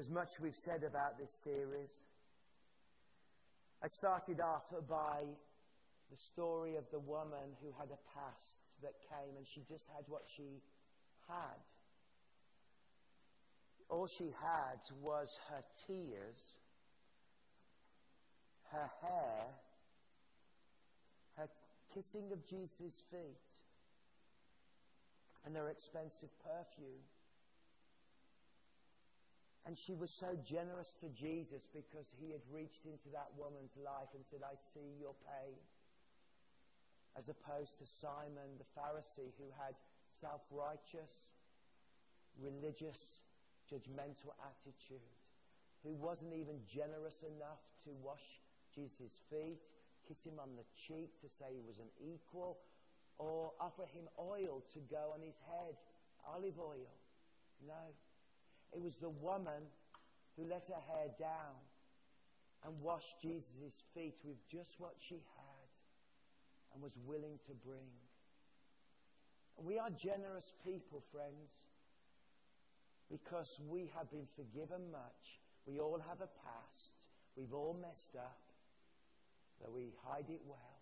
As 0.02 0.10
much 0.10 0.40
we've 0.42 0.58
said 0.66 0.82
about 0.84 1.20
this 1.20 1.30
series. 1.44 1.92
I 3.84 3.88
started 3.88 4.42
off 4.42 4.64
by 4.90 5.20
the 6.10 6.18
story 6.18 6.76
of 6.76 6.86
the 6.92 6.98
woman 6.98 7.54
who 7.62 7.68
had 7.78 7.90
a 7.90 8.02
past 8.18 8.58
that 8.82 8.94
came 9.08 9.38
and 9.38 9.46
she 9.46 9.62
just 9.70 9.84
had 9.96 10.04
what 10.08 10.24
she 10.36 10.64
had. 11.30 11.62
All 13.90 14.08
she 14.08 14.34
had 14.42 14.80
was 15.04 15.40
her 15.52 15.62
tears, 15.86 16.58
her 18.72 18.90
hair, 19.04 19.46
her 21.38 21.50
kissing 21.94 22.32
of 22.32 22.44
Jesus' 22.50 23.04
feet, 23.12 23.38
and 25.46 25.56
her 25.56 25.70
expensive 25.70 26.32
perfume. 26.44 27.06
And 29.66 29.78
she 29.78 29.94
was 29.94 30.10
so 30.10 30.34
generous 30.42 30.96
to 31.02 31.10
Jesus 31.14 31.70
because 31.70 32.10
he 32.18 32.34
had 32.34 32.42
reached 32.50 32.86
into 32.86 33.14
that 33.14 33.30
woman's 33.38 33.78
life 33.78 34.10
and 34.18 34.26
said, 34.26 34.42
I 34.42 34.58
see 34.74 34.98
your 34.98 35.14
pain. 35.22 35.62
As 37.14 37.30
opposed 37.30 37.78
to 37.78 37.86
Simon 37.86 38.58
the 38.58 38.66
Pharisee 38.74 39.30
who 39.38 39.52
had 39.62 39.76
self 40.18 40.42
righteous, 40.50 41.14
religious, 42.42 43.22
judgmental 43.70 44.34
attitude, 44.42 45.14
who 45.84 45.94
wasn't 45.94 46.34
even 46.34 46.58
generous 46.66 47.22
enough 47.22 47.62
to 47.86 47.92
wash 48.02 48.42
Jesus' 48.74 49.22
feet, 49.30 49.62
kiss 50.08 50.18
him 50.26 50.40
on 50.40 50.56
the 50.58 50.66
cheek 50.74 51.14
to 51.22 51.30
say 51.30 51.54
he 51.54 51.62
was 51.68 51.78
an 51.78 51.92
equal, 52.02 52.58
or 53.18 53.52
offer 53.60 53.86
him 53.94 54.10
oil 54.18 54.64
to 54.74 54.80
go 54.90 55.14
on 55.14 55.22
his 55.22 55.38
head, 55.46 55.76
olive 56.26 56.58
oil. 56.58 56.90
No. 57.68 57.94
It 58.74 58.82
was 58.82 58.96
the 59.02 59.10
woman 59.10 59.64
who 60.36 60.48
let 60.48 60.68
her 60.68 60.82
hair 60.94 61.10
down 61.20 61.60
and 62.64 62.80
washed 62.82 63.20
Jesus' 63.22 63.84
feet 63.94 64.16
with 64.24 64.38
just 64.50 64.72
what 64.78 64.96
she 65.00 65.16
had 65.16 65.70
and 66.74 66.82
was 66.82 66.94
willing 67.06 67.40
to 67.48 67.54
bring. 67.66 67.92
We 69.58 69.78
are 69.78 69.90
generous 69.90 70.54
people, 70.64 71.04
friends, 71.12 71.52
because 73.12 73.60
we 73.68 73.92
have 73.96 74.10
been 74.10 74.28
forgiven 74.36 74.90
much. 74.92 75.42
We 75.68 75.80
all 75.80 76.00
have 76.08 76.22
a 76.22 76.32
past. 76.48 76.96
We've 77.36 77.54
all 77.54 77.78
messed 77.80 78.16
up, 78.18 78.40
but 79.62 79.72
we 79.74 79.94
hide 80.04 80.30
it 80.30 80.42
well. 80.46 80.80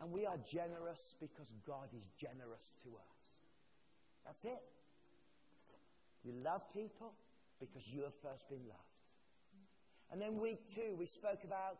And 0.00 0.10
we 0.10 0.26
are 0.26 0.38
generous 0.50 1.14
because 1.20 1.46
God 1.66 1.88
is 1.94 2.02
generous 2.18 2.64
to 2.82 2.96
us. 2.96 3.11
That's 4.24 4.44
it. 4.44 4.62
You 6.24 6.32
love 6.44 6.62
people 6.72 7.12
because 7.60 7.86
you 7.88 8.02
have 8.02 8.14
first 8.22 8.48
been 8.48 8.62
loved. 8.68 8.80
And 10.10 10.20
then 10.20 10.38
week 10.38 10.60
two, 10.74 10.94
we 10.98 11.06
spoke 11.06 11.44
about 11.44 11.78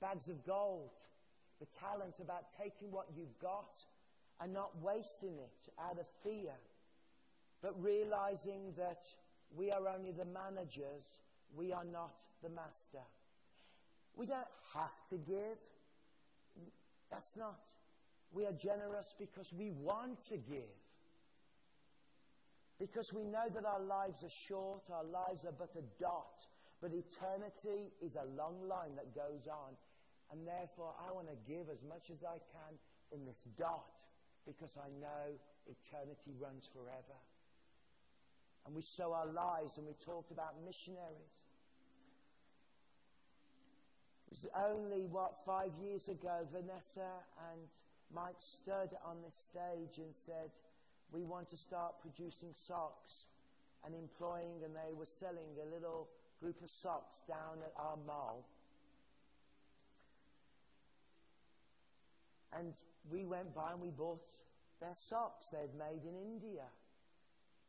bags 0.00 0.28
of 0.28 0.44
gold, 0.44 0.90
the 1.60 1.66
talent 1.78 2.14
about 2.20 2.46
taking 2.60 2.90
what 2.90 3.06
you've 3.14 3.38
got 3.40 3.80
and 4.40 4.52
not 4.52 4.70
wasting 4.82 5.38
it 5.38 5.72
out 5.80 5.98
of 5.98 6.06
fear, 6.22 6.52
but 7.62 7.80
realizing 7.82 8.72
that 8.76 9.02
we 9.56 9.70
are 9.70 9.88
only 9.88 10.12
the 10.12 10.26
managers, 10.26 11.04
we 11.56 11.72
are 11.72 11.84
not 11.84 12.14
the 12.42 12.48
master. 12.48 13.04
We 14.16 14.26
don't 14.26 14.46
have 14.74 15.08
to 15.10 15.16
give. 15.16 15.58
That's 17.10 17.36
not. 17.36 17.60
We 18.32 18.46
are 18.46 18.52
generous 18.52 19.14
because 19.18 19.52
we 19.52 19.70
want 19.70 20.26
to 20.28 20.36
give. 20.36 20.83
Because 22.78 23.12
we 23.12 23.22
know 23.22 23.46
that 23.54 23.64
our 23.64 23.80
lives 23.80 24.22
are 24.24 24.36
short, 24.48 24.82
our 24.90 25.04
lives 25.04 25.44
are 25.46 25.54
but 25.56 25.70
a 25.78 25.84
dot, 26.02 26.42
but 26.82 26.90
eternity 26.92 27.94
is 28.02 28.16
a 28.16 28.26
long 28.34 28.66
line 28.66 28.96
that 28.96 29.14
goes 29.14 29.46
on. 29.46 29.78
And 30.32 30.46
therefore, 30.46 30.94
I 30.98 31.12
want 31.12 31.28
to 31.28 31.38
give 31.46 31.70
as 31.70 31.82
much 31.86 32.10
as 32.10 32.24
I 32.24 32.38
can 32.50 32.72
in 33.12 33.24
this 33.24 33.38
dot 33.56 33.86
because 34.46 34.74
I 34.76 34.90
know 34.98 35.38
eternity 35.70 36.34
runs 36.40 36.68
forever. 36.72 37.18
And 38.66 38.74
we 38.74 38.82
sow 38.82 39.12
our 39.12 39.28
lives, 39.28 39.76
and 39.76 39.86
we 39.86 39.92
talked 40.04 40.32
about 40.32 40.56
missionaries. 40.64 41.36
It 44.26 44.40
was 44.42 44.46
only, 44.56 45.06
what, 45.06 45.44
five 45.46 45.70
years 45.80 46.08
ago, 46.08 46.40
Vanessa 46.50 47.22
and 47.52 47.60
Mike 48.12 48.40
stood 48.40 48.90
on 49.04 49.20
this 49.22 49.36
stage 49.36 49.98
and 49.98 50.12
said, 50.26 50.50
We 51.14 51.22
want 51.22 51.48
to 51.50 51.56
start 51.56 52.02
producing 52.02 52.50
socks 52.50 53.30
and 53.86 53.94
employing, 53.94 54.64
and 54.64 54.74
they 54.74 54.92
were 54.98 55.06
selling 55.06 55.46
a 55.62 55.72
little 55.72 56.08
group 56.42 56.60
of 56.60 56.68
socks 56.68 57.22
down 57.28 57.62
at 57.62 57.70
our 57.78 57.96
mall. 58.04 58.44
And 62.58 62.74
we 63.08 63.24
went 63.26 63.54
by 63.54 63.70
and 63.70 63.80
we 63.80 63.90
bought 63.90 64.26
their 64.80 64.94
socks 64.94 65.50
they'd 65.52 65.78
made 65.78 66.02
in 66.02 66.16
India. 66.18 66.66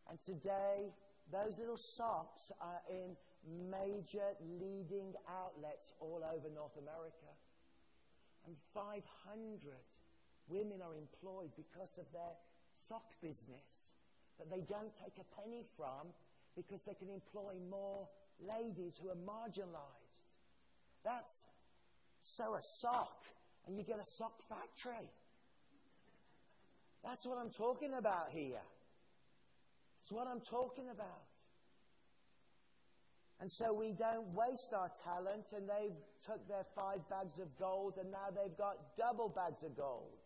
And 0.10 0.18
today, 0.26 0.90
those 1.32 1.54
little 1.60 1.78
socks 1.78 2.52
are 2.60 2.82
in 2.90 3.16
major 3.70 4.34
leading 4.58 5.14
outlets 5.30 5.94
all 6.00 6.26
over 6.34 6.50
North 6.50 6.78
America. 6.82 7.30
And 8.48 8.56
500 8.74 9.06
women 10.50 10.82
are 10.82 10.96
employed 10.96 11.52
because 11.56 11.94
of 12.00 12.06
their 12.12 12.34
sock 12.88 13.06
business 13.22 13.94
that 14.40 14.50
they 14.50 14.62
don't 14.68 14.92
take 15.00 15.16
a 15.20 15.28
penny 15.42 15.64
from 15.78 16.12
because 16.56 16.82
they 16.88 16.94
can 16.96 17.10
employ 17.10 17.54
more 17.70 18.08
ladies 18.40 18.94
who 19.02 19.10
are 19.10 19.22
marginalized. 19.24 20.16
That's 21.04 21.46
sew 22.22 22.56
a 22.56 22.62
sock 22.82 23.24
and 23.68 23.78
you 23.78 23.84
get 23.84 24.00
a 24.00 24.10
sock 24.18 24.36
factory. 24.50 25.10
That's 27.04 27.26
what 27.26 27.38
I'm 27.38 27.52
talking 27.52 27.94
about 27.98 28.32
here. 28.32 28.66
It's 30.02 30.12
what 30.12 30.28
I'm 30.28 30.42
talking 30.42 30.90
about. 30.90 31.26
And 33.42 33.52
so 33.52 33.74
we 33.74 33.94
don't 33.94 34.28
waste 34.34 34.72
our 34.74 34.90
talent, 35.04 35.46
and 35.52 35.68
they 35.68 35.92
took 36.26 36.48
their 36.48 36.66
five 36.74 37.04
bags 37.10 37.38
of 37.40 37.50
gold, 37.60 37.98
and 38.00 38.10
now 38.10 38.32
they've 38.32 38.58
got 38.58 38.96
double 38.98 39.30
bags 39.30 39.62
of 39.64 39.76
gold 39.76 40.18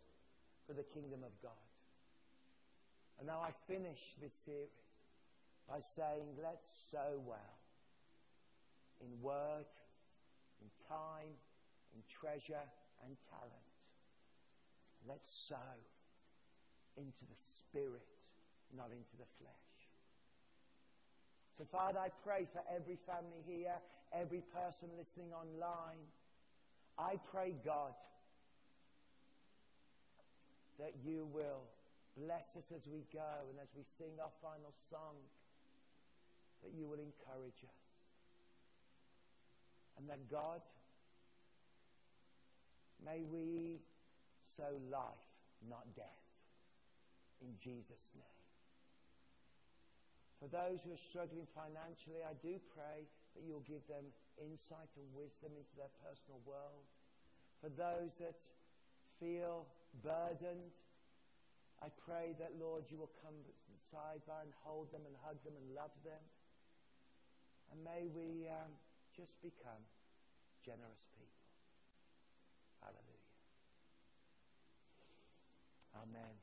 for 0.67 0.73
the 0.73 0.83
kingdom 0.93 1.23
of 1.23 1.31
God. 1.41 1.68
And 3.19 3.27
now 3.27 3.41
I 3.43 3.51
finish 3.67 3.99
this 4.21 4.31
series 4.45 4.71
by 5.67 5.79
saying, 5.95 6.39
let's 6.41 6.65
sow 6.89 7.19
well 7.27 7.59
in 9.01 9.21
word, 9.21 9.67
in 10.61 10.67
time, 10.87 11.35
in 11.93 12.01
treasure, 12.07 12.63
and 13.03 13.15
talent. 13.29 13.69
Let's 15.07 15.29
sow 15.47 15.75
into 16.97 17.23
the 17.29 17.35
spirit, 17.35 18.07
not 18.75 18.87
into 18.87 19.15
the 19.19 19.27
flesh. 19.37 19.69
So, 21.57 21.65
Father, 21.65 21.99
I 21.99 22.07
pray 22.23 22.47
for 22.51 22.63
every 22.73 22.97
family 23.05 23.43
here, 23.45 23.75
every 24.13 24.41
person 24.55 24.87
listening 24.97 25.33
online. 25.33 25.99
I 26.97 27.15
pray, 27.31 27.53
God, 27.65 27.93
that 30.79 30.93
you 31.03 31.27
will 31.33 31.67
bless 32.19 32.55
us 32.59 32.67
as 32.75 32.83
we 32.87 33.07
go 33.13 33.31
and 33.47 33.59
as 33.63 33.71
we 33.75 33.83
sing 33.97 34.11
our 34.19 34.31
final 34.43 34.73
song, 34.91 35.15
that 36.63 36.75
you 36.75 36.87
will 36.87 36.99
encourage 36.99 37.63
us. 37.63 37.81
And 39.97 40.07
that, 40.09 40.19
God, 40.27 40.61
may 43.03 43.23
we 43.23 43.79
sow 44.55 44.71
life, 44.91 45.27
not 45.69 45.83
death. 45.95 46.23
In 47.41 47.55
Jesus' 47.63 48.11
name. 48.15 48.39
For 50.39 50.47
those 50.47 50.79
who 50.83 50.95
are 50.95 51.05
struggling 51.11 51.47
financially, 51.51 52.23
I 52.23 52.35
do 52.43 52.59
pray 52.75 53.07
that 53.35 53.43
you'll 53.43 53.67
give 53.67 53.83
them 53.87 54.03
insight 54.39 54.91
and 54.95 55.07
wisdom 55.15 55.51
into 55.55 55.75
their 55.75 55.91
personal 55.99 56.39
world. 56.47 56.87
For 57.59 57.71
those 57.71 58.11
that 58.23 58.35
feel 59.19 59.67
burdened, 60.03 60.71
I 61.81 61.87
pray 62.05 62.35
that, 62.39 62.51
Lord, 62.59 62.83
you 62.91 62.97
will 62.97 63.11
come 63.23 63.35
side 63.91 64.19
by 64.27 64.43
and 64.43 64.51
hold 64.63 64.91
them 64.91 65.01
and 65.07 65.15
hug 65.23 65.39
them 65.43 65.53
and 65.55 65.75
love 65.75 65.95
them. 66.03 66.19
And 67.71 67.83
may 67.83 68.07
we 68.11 68.47
um, 68.49 68.71
just 69.15 69.31
become 69.41 69.83
generous 70.65 71.03
people. 71.15 71.43
Hallelujah. 72.81 73.29
Amen. 76.03 76.38